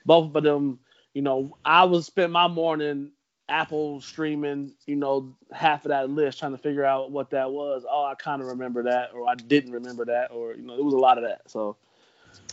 [0.08, 0.80] both of them,
[1.14, 3.12] you know, I was spent my morning
[3.50, 7.86] Apple streaming, you know, half of that list trying to figure out what that was.
[7.90, 10.84] Oh, I kind of remember that, or I didn't remember that, or, you know, it
[10.84, 11.42] was a lot of that.
[11.50, 11.76] So,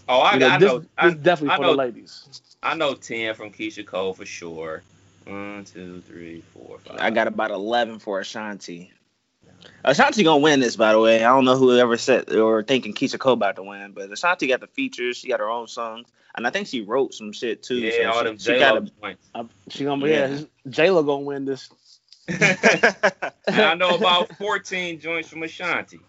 [0.07, 0.79] Oh, I, you know, I this, know.
[0.81, 2.43] this I, definitely I for know- the ladies.
[2.63, 4.83] I know ten from Keyshia Cole for sure.
[5.27, 6.99] One, two, three, four, five.
[7.01, 8.93] I got about eleven for Ashanti.
[9.85, 11.25] Ashanti gonna win this, by the way.
[11.25, 14.47] I don't know who ever said or thinking Keyshia Cole about to win, but Ashanti
[14.47, 15.17] got the features.
[15.19, 17.77] She got her own songs, and I think she wrote some shit too.
[17.77, 19.29] Yeah, so all she- them J got Lo points.
[19.35, 20.27] Uh, she gonna yeah.
[20.29, 20.41] Yeah.
[20.69, 21.71] J Lo gonna win this.
[22.29, 26.01] I know about 14 joints from Ashanti.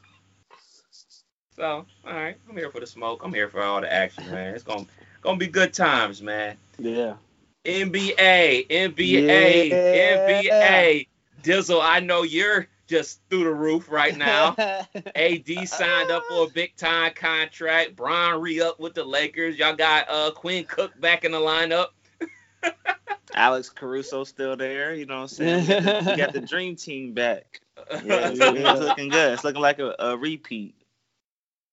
[1.56, 3.22] So, all right, I'm here for the smoke.
[3.24, 4.56] I'm here for all the action, man.
[4.56, 4.86] It's gonna
[5.22, 6.58] gonna be good times, man.
[6.78, 7.16] Yeah.
[7.64, 10.42] NBA, NBA, Yeah.
[10.44, 11.08] NBA.
[11.44, 14.56] Dizzle, I know you're just through the roof right now.
[15.16, 17.96] AD signed up for a big time contract.
[17.96, 19.58] Brian re up with the Lakers.
[19.58, 21.88] Y'all got uh Quinn Cook back in the lineup.
[23.34, 24.94] Alex Caruso still there.
[24.94, 25.62] You know what I'm saying?
[25.68, 27.60] We got the, we got the dream team back.
[27.92, 28.52] Yeah, it's, Yeah.
[28.54, 29.34] it's looking good.
[29.34, 30.76] It's looking like a, a repeat.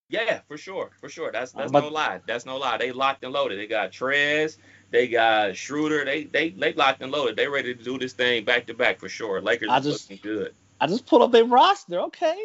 [0.09, 1.31] Yeah, for sure, for sure.
[1.31, 2.19] That's that's But- no lie.
[2.27, 2.77] That's no lie.
[2.77, 3.57] They locked and loaded.
[3.59, 4.57] They got Trez,
[4.91, 6.05] they got Schroeder.
[6.05, 7.35] They they they locked and loaded.
[7.35, 9.41] They ready to do this thing back to back for sure.
[9.41, 10.53] Lakers I just- looking good.
[10.83, 12.01] I just pulled up their roster.
[12.01, 12.37] Okay.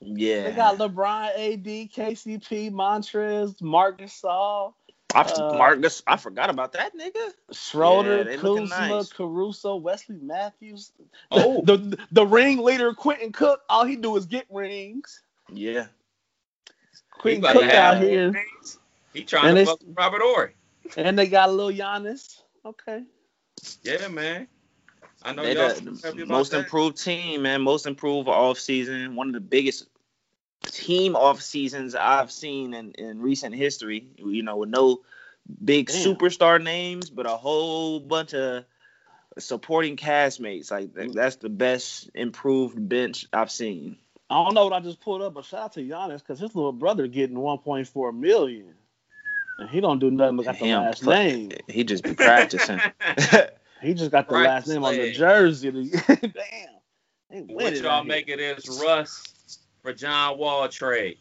[0.00, 0.42] Yeah.
[0.50, 4.74] They got LeBron, AD, KCP, Montrez, Marc Gasol,
[5.14, 7.32] I, uh, Marcus, I forgot about that nigga.
[7.50, 9.12] Schroeder, Yeah, Kuzma, nice.
[9.12, 10.92] Caruso, Wesley Matthews.
[11.30, 11.62] Oh.
[11.64, 13.60] the, the the ring leader Quentin Cook.
[13.70, 15.22] All he do is get rings.
[15.50, 15.86] Yeah.
[17.10, 18.78] Quentin Cook out here, rings.
[19.14, 20.54] He trying And to fuck Robert Horry.
[20.98, 22.40] and they got a little Giannis.
[22.66, 23.02] Okay.
[23.82, 24.46] Yeah, man.
[25.24, 26.60] I know They y'all the most that.
[26.60, 27.62] improved team, man.
[27.62, 29.14] Most improved off season.
[29.16, 29.86] One of the biggest
[30.62, 34.06] team off seasons I've seen in, in recent history.
[34.16, 35.02] You know, with no
[35.64, 35.96] big Damn.
[35.96, 38.64] superstar names, but a whole bunch of
[39.38, 40.70] supporting castmates.
[40.70, 41.12] Like mm.
[41.12, 43.96] that's the best improved bench I've seen.
[44.30, 46.54] I don't know what I just pulled up, but shout out to Giannis because his
[46.54, 48.74] little brother getting 1.4 million,
[49.58, 51.14] and he don't do nothing but got the Him, last fuck.
[51.14, 51.52] name.
[51.68, 52.80] He just be practicing.
[53.82, 55.70] He just got the Right last name on the jersey.
[56.06, 56.30] Damn.
[57.30, 61.18] They what y'all out make of this Russ for John Wall trade?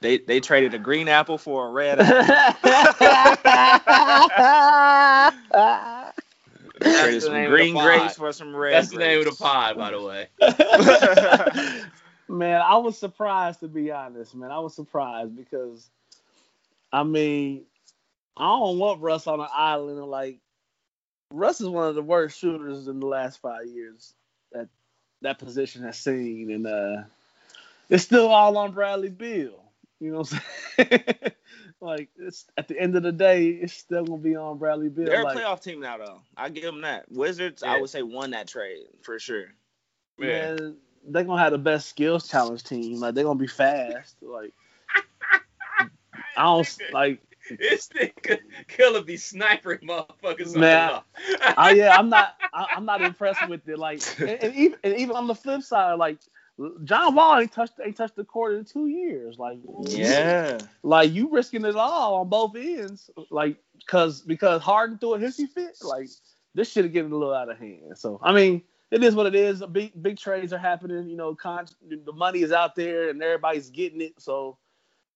[0.00, 2.14] they they traded a green apple for a red apple.
[6.80, 8.74] That's some green grapes for some red.
[8.74, 9.40] That's the name of the grapes.
[9.40, 10.28] pod, by the way.
[12.28, 14.52] man, I was surprised to be honest, man.
[14.52, 15.90] I was surprised because,
[16.92, 17.64] I mean,
[18.36, 20.04] I don't want Russ on an island.
[20.04, 20.38] Like,
[21.30, 24.14] Russ is one of the worst shooters in the last five years
[24.52, 24.68] that
[25.22, 27.02] that position has seen, and uh,
[27.88, 29.62] it's still all on Bradley Beal.
[30.00, 30.40] You know what I'm
[30.76, 31.04] saying?
[31.80, 35.06] like, it's at the end of the day, it's still gonna be on Bradley Beal.
[35.06, 36.20] They're like, a playoff team now, though.
[36.36, 37.10] I give them that.
[37.10, 39.46] Wizards, I would say, won that trade for sure.
[40.18, 40.54] Yeah.
[40.54, 40.76] man,
[41.06, 43.00] they're gonna have the best skills challenge team.
[43.00, 44.16] Like they're gonna be fast.
[44.22, 44.52] Like
[46.36, 47.20] I don't like.
[47.58, 48.38] This nigga
[48.68, 51.00] killer be sniping motherfuckers Man,
[51.38, 51.54] the.
[51.58, 52.34] I, yeah, I'm not.
[52.52, 53.78] I, I'm not impressed with it.
[53.78, 56.18] Like, and, and even and even on the flip side, like
[56.84, 59.38] John Wall ain't touched ain't touched the court in two years.
[59.38, 60.58] Like, Yeah.
[60.82, 63.10] like you risking it all on both ends.
[63.30, 65.76] Like, cause because Harden threw a hissy fit.
[65.82, 66.08] Like
[66.54, 67.96] this should have getting a little out of hand.
[67.96, 69.62] So I mean, it is what it is.
[69.70, 71.08] Big big trades are happening.
[71.08, 74.14] You know, con- the money is out there and everybody's getting it.
[74.20, 74.58] So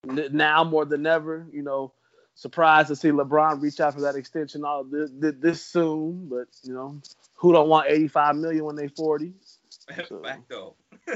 [0.09, 1.93] n- now more than ever, you know,
[2.35, 6.27] surprised to see LeBron reach out for that extension all this, this soon.
[6.29, 7.01] But you know,
[7.35, 9.33] who don't want 85 million when they 40?
[10.23, 10.75] Back though.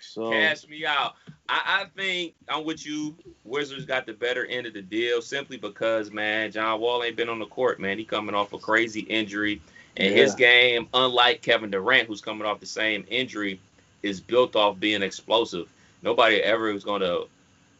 [0.00, 1.14] So Cash me out.
[1.48, 3.16] I, I think I'm with you.
[3.44, 7.28] Wizards got the better end of the deal simply because, man, John Wall ain't been
[7.28, 7.98] on the court, man.
[7.98, 9.60] He coming off a crazy injury.
[9.96, 13.58] And his game, unlike Kevin Durant, who's coming off the same injury,
[14.02, 15.72] is built off being explosive.
[16.02, 17.26] Nobody ever was going to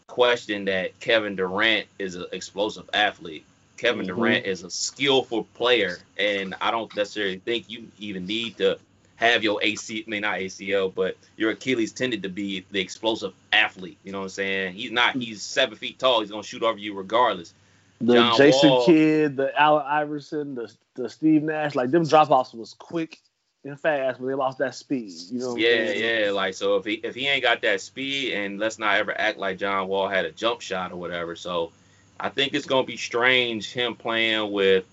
[0.06, 3.44] question that Kevin Durant is an explosive athlete.
[3.76, 4.08] Kevin Mhm.
[4.08, 8.78] Durant is a skillful player, and I don't necessarily think you even need to
[9.16, 13.32] have your AC, I mean not ACL, but your Achilles tendon to be the explosive
[13.52, 13.98] athlete.
[14.04, 14.74] You know what I'm saying?
[14.74, 15.14] He's not.
[15.16, 16.20] He's seven feet tall.
[16.20, 17.52] He's gonna shoot over you regardless.
[17.98, 18.84] the John Jason Wall.
[18.84, 23.18] Kidd, the Allen Iverson, the the Steve Nash, like them drop offs was quick
[23.66, 25.12] and fast, but they lost that speed.
[25.30, 25.48] You know?
[25.48, 26.30] what I'm Yeah, yeah.
[26.30, 29.38] Like so, if he if he ain't got that speed, and let's not ever act
[29.38, 31.36] like John Wall had a jump shot or whatever.
[31.36, 31.72] So,
[32.18, 34.84] I think it's gonna be strange him playing with,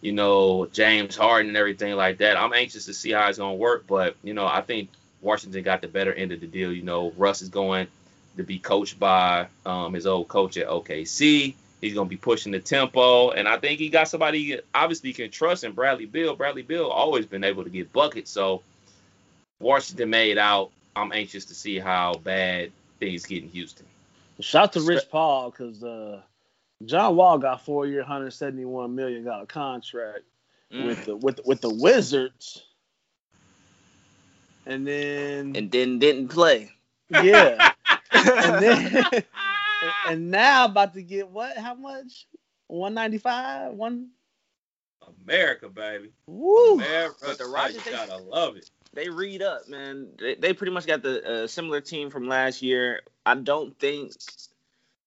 [0.00, 2.36] you know, James Harden and everything like that.
[2.36, 4.90] I'm anxious to see how it's gonna work, but you know, I think
[5.22, 6.72] Washington got the better end of the deal.
[6.72, 7.86] You know, Russ is going
[8.36, 11.54] to be coached by um, his old coach at OKC.
[11.82, 15.30] He's gonna be pushing the tempo, and I think he got somebody he obviously can
[15.30, 16.34] trust in Bradley Beal.
[16.34, 18.62] Bradley Beal always been able to get buckets, so
[19.60, 20.70] Washington made out.
[20.96, 22.70] I'm anxious to see how bad
[23.00, 23.86] things get in Houston.
[24.40, 26.20] Shout to Rich Paul because uh,
[26.86, 30.20] John Wall got four year, 171 million dollar contract
[30.72, 30.86] Mm.
[30.86, 32.62] with the with with the Wizards,
[34.64, 36.70] and then And then didn't play.
[37.10, 37.72] yeah,
[38.12, 39.04] and then
[40.08, 41.56] and now about to get what?
[41.56, 42.26] How much?
[42.68, 43.72] 195?
[43.72, 44.08] One.
[45.24, 46.10] America, baby.
[46.26, 46.74] Woo!
[46.74, 48.70] America, But the you Rockets, they- gotta love it.
[48.94, 50.08] They read up, man.
[50.18, 53.00] They, they pretty much got the uh, similar team from last year.
[53.24, 54.12] I don't think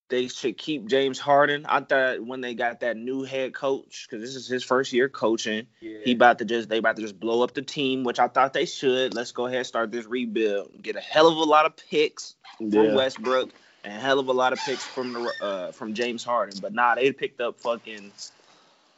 [0.10, 1.68] they should keep James Harden.
[1.68, 5.08] I thought when they got that new head coach, because this is his first year
[5.08, 6.00] coaching, Yeah.
[6.04, 8.54] he about to just they about to just blow up the team, which I thought
[8.54, 9.14] they should.
[9.14, 10.82] Let's go ahead and start this rebuild.
[10.82, 13.52] Get a hell of a lot of picks from Westbrook
[13.86, 16.60] and hell of a lot of picks from the uh, from James Harden.
[16.62, 18.12] But nah, they picked up fucking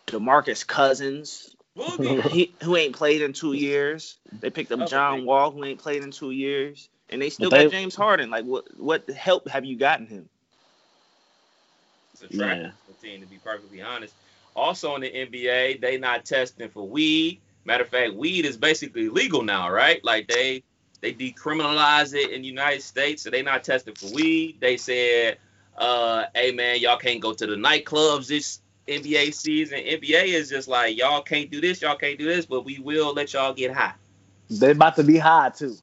[0.08, 1.56] DeMarcus Cousins,
[2.32, 4.18] he, who ain't played in two years.
[4.40, 7.58] They picked up John Wall, who ain't played in two years, and they still But
[7.58, 8.30] they- got James Harden.
[8.30, 10.30] Like, what what help have you gotten him?
[12.14, 14.14] It's attractive team, to be perfectly honest.
[14.56, 17.40] Also in the NBA, they not testing for weed.
[17.66, 20.04] Matter of fact, weed is basically legal now, right?
[20.04, 20.64] Like they
[21.02, 24.58] they decriminalized it in the United States, so they not testing for weed.
[24.60, 25.38] They said,
[25.78, 29.80] uh, hey man, y'all can't go to the nightclubs this NBA season.
[29.80, 33.14] NBA is just like y'all can't do this, y'all can't do this, but we will
[33.14, 33.93] let y'all get high.
[34.50, 35.78] They about to be high too.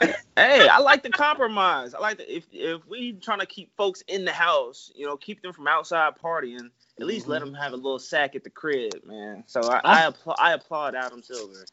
[0.36, 1.94] hey, I like the compromise.
[1.94, 5.16] I like the, if if we trying to keep folks in the house, you know,
[5.16, 6.70] keep them from outside partying.
[7.00, 9.44] At least let them have a little sack at the crib, man.
[9.46, 11.64] So I I, I- appla- I applaud Adam Silver.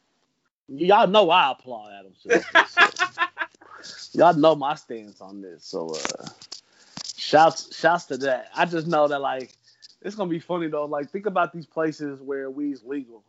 [0.68, 2.44] Y'all know I applaud Adam Silver.
[3.82, 5.64] so y'all know my stance on this.
[5.64, 6.28] So uh
[7.16, 8.50] shouts shouts to that.
[8.54, 9.56] I just know that like
[10.02, 10.86] it's gonna be funny though.
[10.86, 13.22] Like think about these places where weed's legal.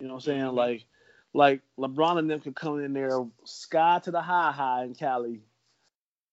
[0.00, 0.40] You know what I'm saying?
[0.42, 0.54] Mhm.
[0.54, 0.84] Like
[1.34, 5.40] like LeBron and them could come in there sky to the high high in Cali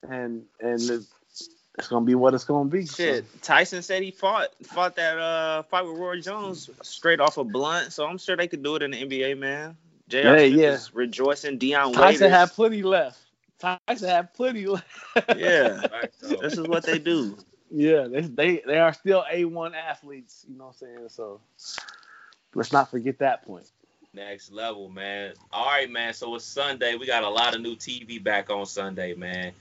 [0.08, 1.08] and and it's,
[1.78, 2.86] it's gonna be what it's gonna be.
[2.86, 7.38] So, Shit, Tyson said he fought fought that uh fight with Roy Jones straight off
[7.38, 9.78] a blunt, so I'm sure they could do it in the NBA, man.
[10.14, 10.28] Jr.
[10.28, 10.72] Hey, Smith yeah.
[10.74, 11.58] is rejoicing.
[11.58, 12.38] Dion Tyson Waiters.
[12.38, 13.20] had plenty left.
[13.58, 14.86] Tyson had plenty left.
[15.36, 15.82] yeah,
[16.22, 17.36] this is what they do.
[17.72, 20.46] Yeah, they they they are still A one athletes.
[20.48, 21.10] You know what I'm saying?
[21.10, 21.40] So
[22.54, 23.66] let's not forget that point.
[24.14, 25.34] Next level, man.
[25.52, 26.14] All right, man.
[26.14, 26.96] So it's Sunday.
[26.96, 29.54] We got a lot of new TV back on Sunday, man.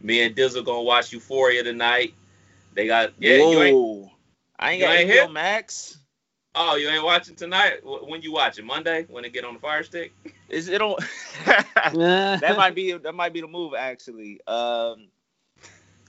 [0.00, 2.14] Me and Dizzle gonna watch Euphoria tonight.
[2.74, 3.38] They got yeah.
[3.38, 3.74] You ain't.
[3.76, 4.10] Whoa.
[4.60, 5.28] I ain't you got ain't HBO here?
[5.28, 5.97] Max.
[6.60, 7.74] Oh, you ain't watching tonight.
[7.84, 9.06] When you watching Monday?
[9.08, 10.12] When it get on the Fire Stick?
[10.48, 10.96] Is it on?
[11.46, 11.66] that
[12.40, 14.40] that might be that might be the move actually.
[14.48, 15.06] Um,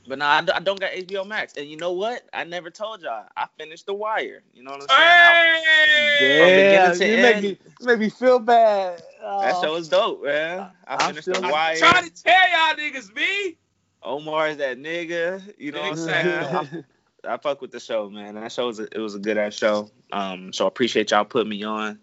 [0.08, 2.24] but nah, I, don't got HBO Max, and you know what?
[2.34, 3.28] I never told y'all.
[3.38, 4.42] I finished The Wire.
[4.56, 5.02] You know what I'm saying?
[5.02, 6.18] I- Hey!
[6.20, 9.04] Damn, beginning to you make me make me feel bad.
[9.22, 10.72] that Oh, show is dope, man.
[10.88, 11.76] I I'm finished still- The I'm Wire.
[11.78, 13.56] trying to tell y'all niggas, me.
[14.02, 15.44] Omar is that nigga.
[15.60, 16.86] You know what I'm saying?
[17.28, 18.36] I, fuck with the show, man.
[18.36, 19.90] That show was a, it was a good ass show.
[20.12, 22.00] Um, so I appreciate y'all putting me on.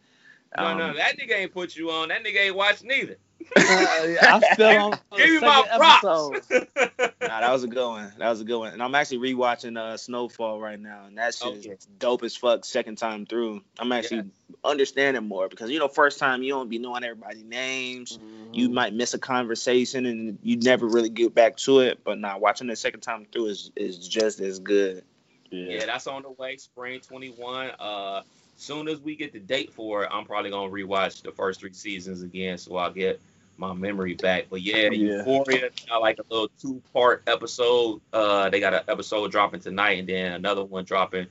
[0.57, 2.09] No, Um, no, that nigga ain't put you on.
[2.09, 3.17] That nigga ain't watched neither.
[3.57, 6.51] I'm still on the Give me second my props.
[7.21, 8.13] Nah, that was a good one.
[8.19, 8.73] That was a good one.
[8.73, 11.71] And I'm actually rewatching uh, Snowfall right now, and that shit Okay.
[11.71, 12.65] is dope as fuck.
[12.65, 14.31] Second time through, I'm actually
[14.65, 18.17] understanding more because you know, first time you don't be knowing everybody's names.
[18.19, 18.55] Mm-hmm.
[18.55, 22.05] You might miss a conversation and you never really get back to it.
[22.05, 25.03] But now watching the second time through is is just as good.
[25.51, 26.57] Yeah, that's on the way.
[26.59, 27.71] Spring 21.
[27.79, 28.23] Uh,
[28.57, 31.73] soon as we get the date for it, I'm probably gonna rewatch the first three
[31.73, 33.21] seasons again, so I'll get
[33.59, 34.47] my memory back.
[34.51, 35.19] But yeah, Yeah.
[35.19, 38.01] Euphoria, got like a little two part episode.
[38.13, 41.27] Uh, they got an episode dropping tonight, and then another one dropping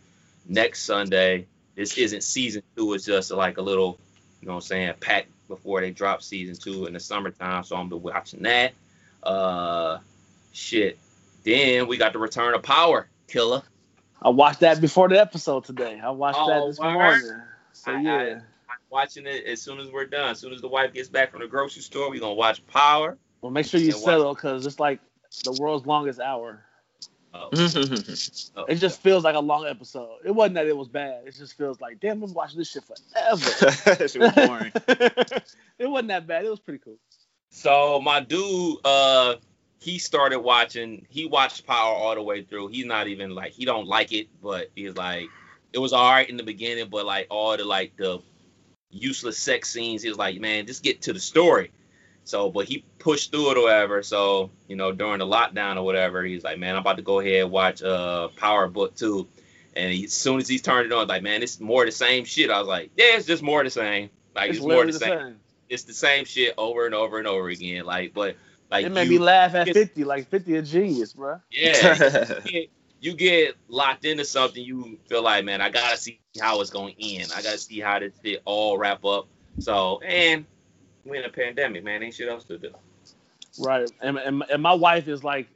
[0.47, 1.47] next Sunday.
[1.75, 3.99] This isn't season two; it's just like a little,
[4.41, 7.63] you know, what I'm saying, pack before they drop season two in the summertime.
[7.63, 8.73] So I'm be watching that.
[9.21, 9.99] Uh,
[10.53, 10.97] shit.
[11.43, 13.61] Then we got the return of Power Killer.
[14.25, 16.01] I watched that before the episode today.
[16.03, 16.93] I watched Oh, that this word?
[16.93, 17.41] morning.
[17.73, 18.39] So I- yeah.
[18.67, 20.31] I'm watching it as soon as we're done.
[20.31, 23.19] As soon as the wife gets back from the grocery store, we're gonna watch Power.
[23.41, 24.99] well, make sure you settle because it's like
[25.43, 26.63] the world's longest hour.
[27.37, 28.65] Oh, oh.
[28.69, 30.19] It just feels like a long episode.
[30.23, 31.23] It wasn't that it was bad.
[31.27, 34.07] It just feels like, damn, I'm watching this shit forever.
[34.07, 34.71] shit was boring.
[35.77, 36.45] it wasn't that bad.
[36.45, 36.95] It was pretty cool.
[37.49, 39.35] So my dude, uh,
[39.85, 41.05] he started watching.
[41.09, 42.69] He watched Power all the way through.
[42.69, 45.27] He's not even like he don't like it, but he's like,
[45.73, 48.19] it was all right in the beginning, but like all the like the
[48.89, 51.71] useless sex scenes, he was like, man, just get to the story.
[52.23, 54.01] So, but he pushed through it or whatever.
[54.01, 57.19] So, you know, during the lockdown or whatever, he's like, man, I'm about to go
[57.19, 59.27] ahead and watch uh Power Book Two.
[59.75, 62.25] And he, as soon as he turned it on, like, man, it's more the same
[62.25, 62.49] shit.
[62.49, 64.09] I was like, yeah, it's just more the same.
[64.33, 65.19] Like, it's, it's more the same.
[65.19, 65.39] same.
[65.69, 67.85] It's the same shit over and over and over again.
[67.85, 68.35] Like, but
[68.75, 70.03] like It made you, me laugh at 50.
[70.03, 71.39] Like 50 a genius, bro.
[71.51, 72.69] Yeah, you get,
[72.99, 74.63] you get locked into something.
[74.63, 77.31] You feel like, man, I gotta see how it's going to end.
[77.35, 79.27] I gotta see how this shit all wrap up.
[79.59, 80.45] So, and
[81.05, 82.03] we in a pandemic, man.
[82.03, 82.71] Ain't shit else to do.
[83.59, 83.89] Right.
[84.01, 85.47] And, and, and my wife is like,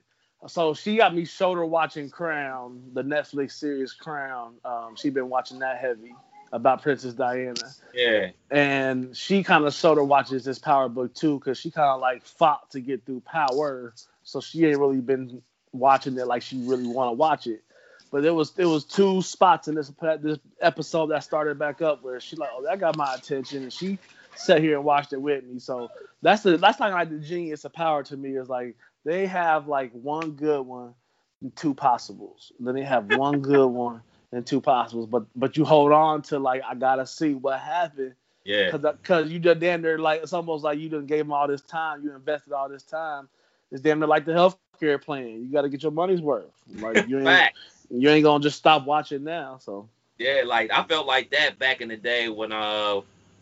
[0.47, 4.53] so she got me shoulder watching Crown, the Netflix series Crown.
[4.63, 6.13] Um, she been watching that heavy
[6.51, 7.53] about Princess Diana.
[7.93, 11.99] Yeah, And she kind of shoulder watches this Power book too, because she kind of
[11.99, 13.93] like fought to get through Power.
[14.23, 15.41] So she ain't really been
[15.71, 17.63] watching it like she really want to watch it.
[18.11, 19.91] But there was there was two spots in this
[20.21, 23.73] this episode that started back up where she like, oh, that got my attention, and
[23.73, 23.99] she
[24.35, 25.59] sat here and watched it with me.
[25.59, 25.91] So
[26.21, 28.75] that's the that's like, like the genius of power to me is like
[29.05, 30.95] they have like one good one
[31.41, 32.51] and two possibles.
[32.59, 35.07] Then they have one good one and two possibles.
[35.07, 38.15] But but you hold on to like I gotta see what happened.
[38.45, 38.71] Yeah.
[38.71, 41.47] Cause, Cause you just damn near like it's almost like you just gave them all
[41.47, 43.27] this time, you invested all this time.
[43.71, 45.43] It's damn near like the healthcare plan.
[45.43, 46.51] You got to get your money's worth.
[46.75, 47.51] Like you ain't
[47.89, 49.57] you ain't gonna just stop watching now.
[49.57, 53.01] So yeah, like I felt like that back in the day when uh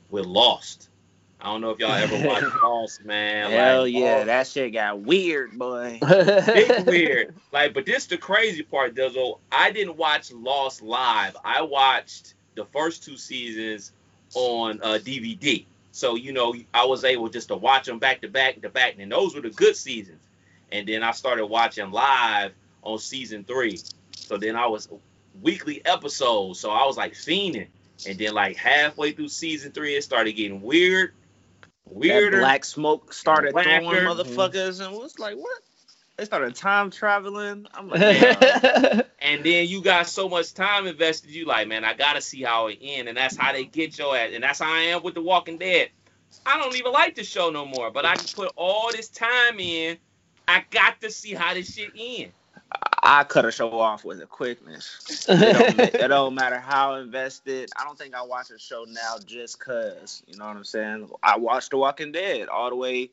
[0.09, 0.89] with Lost.
[1.39, 3.51] I don't know if y'all ever watched Lost, man.
[3.51, 4.25] Hell like, yeah, Lost.
[4.25, 5.99] that shit got weird, boy.
[6.45, 7.35] Big weird.
[7.51, 9.39] Like, but this the crazy part, Dizzle.
[9.51, 11.37] I didn't watch Lost live.
[11.43, 13.91] I watched the first two seasons
[14.33, 15.65] on uh, DVD.
[15.91, 18.95] So you know, I was able just to watch them back to back to back,
[18.97, 20.21] and those were the good seasons.
[20.71, 23.79] And then I started watching live on season three.
[24.15, 24.89] So then I was
[25.41, 26.59] weekly episodes.
[26.59, 27.67] So I was like fiending.
[28.07, 31.13] And then like halfway through season three, it started getting weird
[31.91, 32.37] weirder.
[32.37, 34.07] That black smoke started throwing mm-hmm.
[34.07, 35.61] motherfuckers, and was like, what?
[36.17, 37.67] They started time traveling.
[37.73, 39.01] I'm like, yeah.
[39.19, 41.29] and then you got so much time invested.
[41.29, 44.17] You like, man, I gotta see how it ends, and that's how they get your
[44.17, 44.31] ass.
[44.33, 45.89] And that's how I am with The Walking Dead.
[46.45, 49.59] I don't even like the show no more, but I can put all this time
[49.59, 49.97] in.
[50.47, 52.33] I got to see how this shit ends.
[53.09, 55.25] I cut a show off with a quickness.
[55.29, 57.69] It don't, it don't, matter how invested.
[57.77, 60.23] I don't think I watch a show now just cause.
[60.27, 61.09] You know what I'm saying?
[61.23, 63.09] I watched The Walking Dead all the way.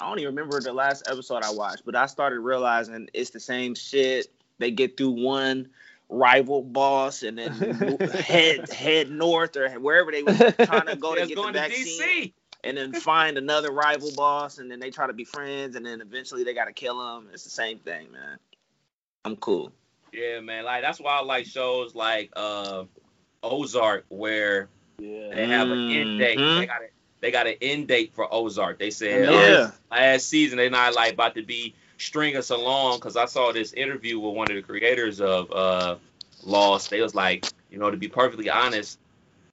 [0.00, 3.40] I don't even remember the last episode I watched, but I started realizing it's the
[3.40, 4.28] same shit.
[4.56, 5.68] They get through one
[6.08, 7.52] rival boss and then
[8.00, 12.32] head head north or wherever they were trying to go to get the vaccine.
[12.64, 16.00] And then find another rival boss, and then they try to be friends, and then
[16.00, 17.28] eventually they gotta kill him.
[17.32, 18.38] It's the same thing, man.
[19.26, 19.72] I'm cool.
[20.12, 20.64] Yeah, man.
[20.64, 22.84] Like that's why I like shows like uh
[23.42, 24.68] Ozark where
[24.98, 25.34] yeah.
[25.34, 26.38] they have an end date.
[26.38, 26.60] Mm-hmm.
[26.60, 26.86] They got a,
[27.20, 28.78] they got an end date for Ozark.
[28.78, 29.30] They said yeah.
[29.30, 33.50] Uh, last season they're not like about to be string us along because I saw
[33.50, 35.96] this interview with one of the creators of uh
[36.44, 36.90] Lost.
[36.90, 39.00] They was like, you know, to be perfectly honest,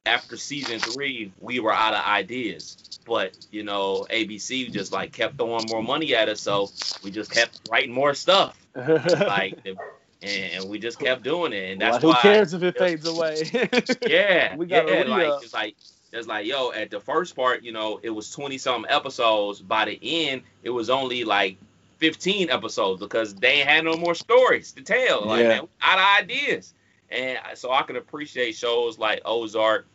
[0.06, 2.99] after season three, we were out of ideas.
[3.06, 6.70] But you know, ABC just like kept throwing more money at us, so
[7.04, 8.58] we just kept writing more stuff.
[8.76, 9.60] like,
[10.22, 12.22] and we just kept doing it, and that's well, why.
[12.22, 13.43] Who cares if it fades away?
[14.08, 15.76] yeah, we got yeah, like it's like
[16.12, 19.60] it's like yo, at the first part, you know, it was twenty something episodes.
[19.60, 21.58] By the end, it was only like
[21.97, 25.26] 15 episodes because they had no more stories to tell.
[25.26, 25.47] Like, yeah.
[25.47, 26.74] man, out of ideas.
[27.10, 29.86] And uh, so I can appreciate shows like Ozark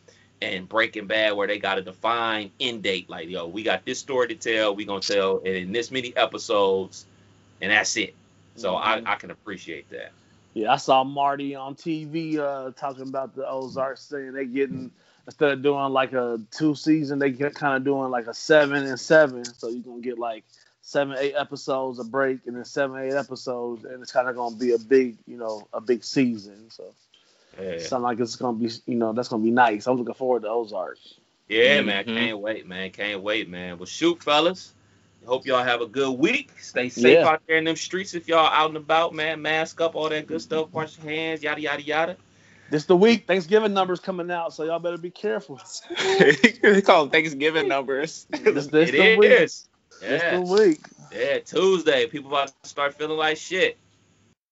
[0.41, 3.09] and Breaking Bad where they got a defined end date.
[3.09, 4.75] Like, yo, we got this story to tell.
[4.75, 7.05] We gonna tell it in this many episodes,
[7.61, 8.15] and that's it.
[8.55, 9.07] So mm-hmm.
[9.07, 10.11] I, I can appreciate that.
[10.53, 14.91] Yeah, I saw Marty on TV uh, talking about the Ozark saying they getting
[15.25, 18.85] instead of doing like a two season, they get kind of doing like a seven
[18.85, 19.45] and seven.
[19.45, 20.43] So you're gonna get like
[20.81, 24.55] seven, eight episodes a break, and then seven, eight episodes, and it's kind of gonna
[24.55, 26.71] be a big, you know, a big season.
[26.71, 26.95] So
[27.61, 27.79] yeah.
[27.79, 29.87] Sound like it's gonna be, you know, that's gonna be nice.
[29.87, 30.97] I'm looking forward to Ozark.
[31.47, 31.87] Yeah, mm-hmm.
[31.87, 33.77] man, can't wait, man, can't wait, man.
[33.77, 34.73] Well, shoot, fellas.
[35.25, 36.51] Hope y'all have a good week.
[36.59, 37.27] Stay safe yeah.
[37.27, 39.41] out there in them streets if y'all out and about, man.
[39.41, 40.71] Mask up, all that good stuff.
[40.71, 42.17] Wash your hands, yada yada yada.
[42.69, 43.25] This the week.
[43.25, 45.59] Thanksgiving numbers coming out, so y'all better be careful.
[45.97, 48.27] they call them Thanksgiving numbers.
[48.29, 49.17] this, this it the is.
[49.17, 49.29] week.
[50.01, 50.09] Yeah.
[50.09, 50.79] This the week.
[51.11, 52.07] Yeah, Tuesday.
[52.07, 53.77] People about to start feeling like shit.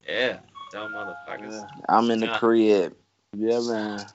[0.07, 0.39] Yeah.
[0.71, 1.51] Dumb motherfuckers.
[1.51, 1.65] Yeah.
[1.89, 2.37] I'm in the yeah.
[2.37, 2.95] crib.
[3.35, 4.05] Yeah, man.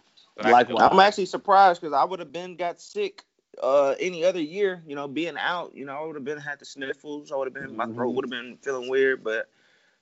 [0.42, 3.24] Like I'm actually surprised because I would have been got sick
[3.62, 4.82] uh any other year.
[4.86, 7.30] You know, being out, you know, I would have been had the sniffles.
[7.30, 8.16] I would have been my throat mm-hmm.
[8.16, 9.48] would have been feeling weird, but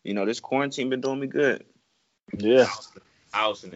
[0.04, 1.64] you know, this quarantine been doing me good.
[2.38, 2.66] Yeah.
[3.34, 3.72] Awesome.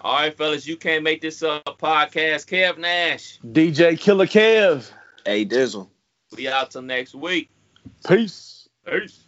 [0.00, 2.46] All right, fellas, you can't make this uh, podcast.
[2.46, 3.38] Kev Nash.
[3.40, 4.90] DJ Killer Kev.
[5.24, 5.88] Hey Dizzle.
[6.36, 7.50] We out till next week.
[8.06, 8.68] Peace.
[8.86, 9.27] Peace.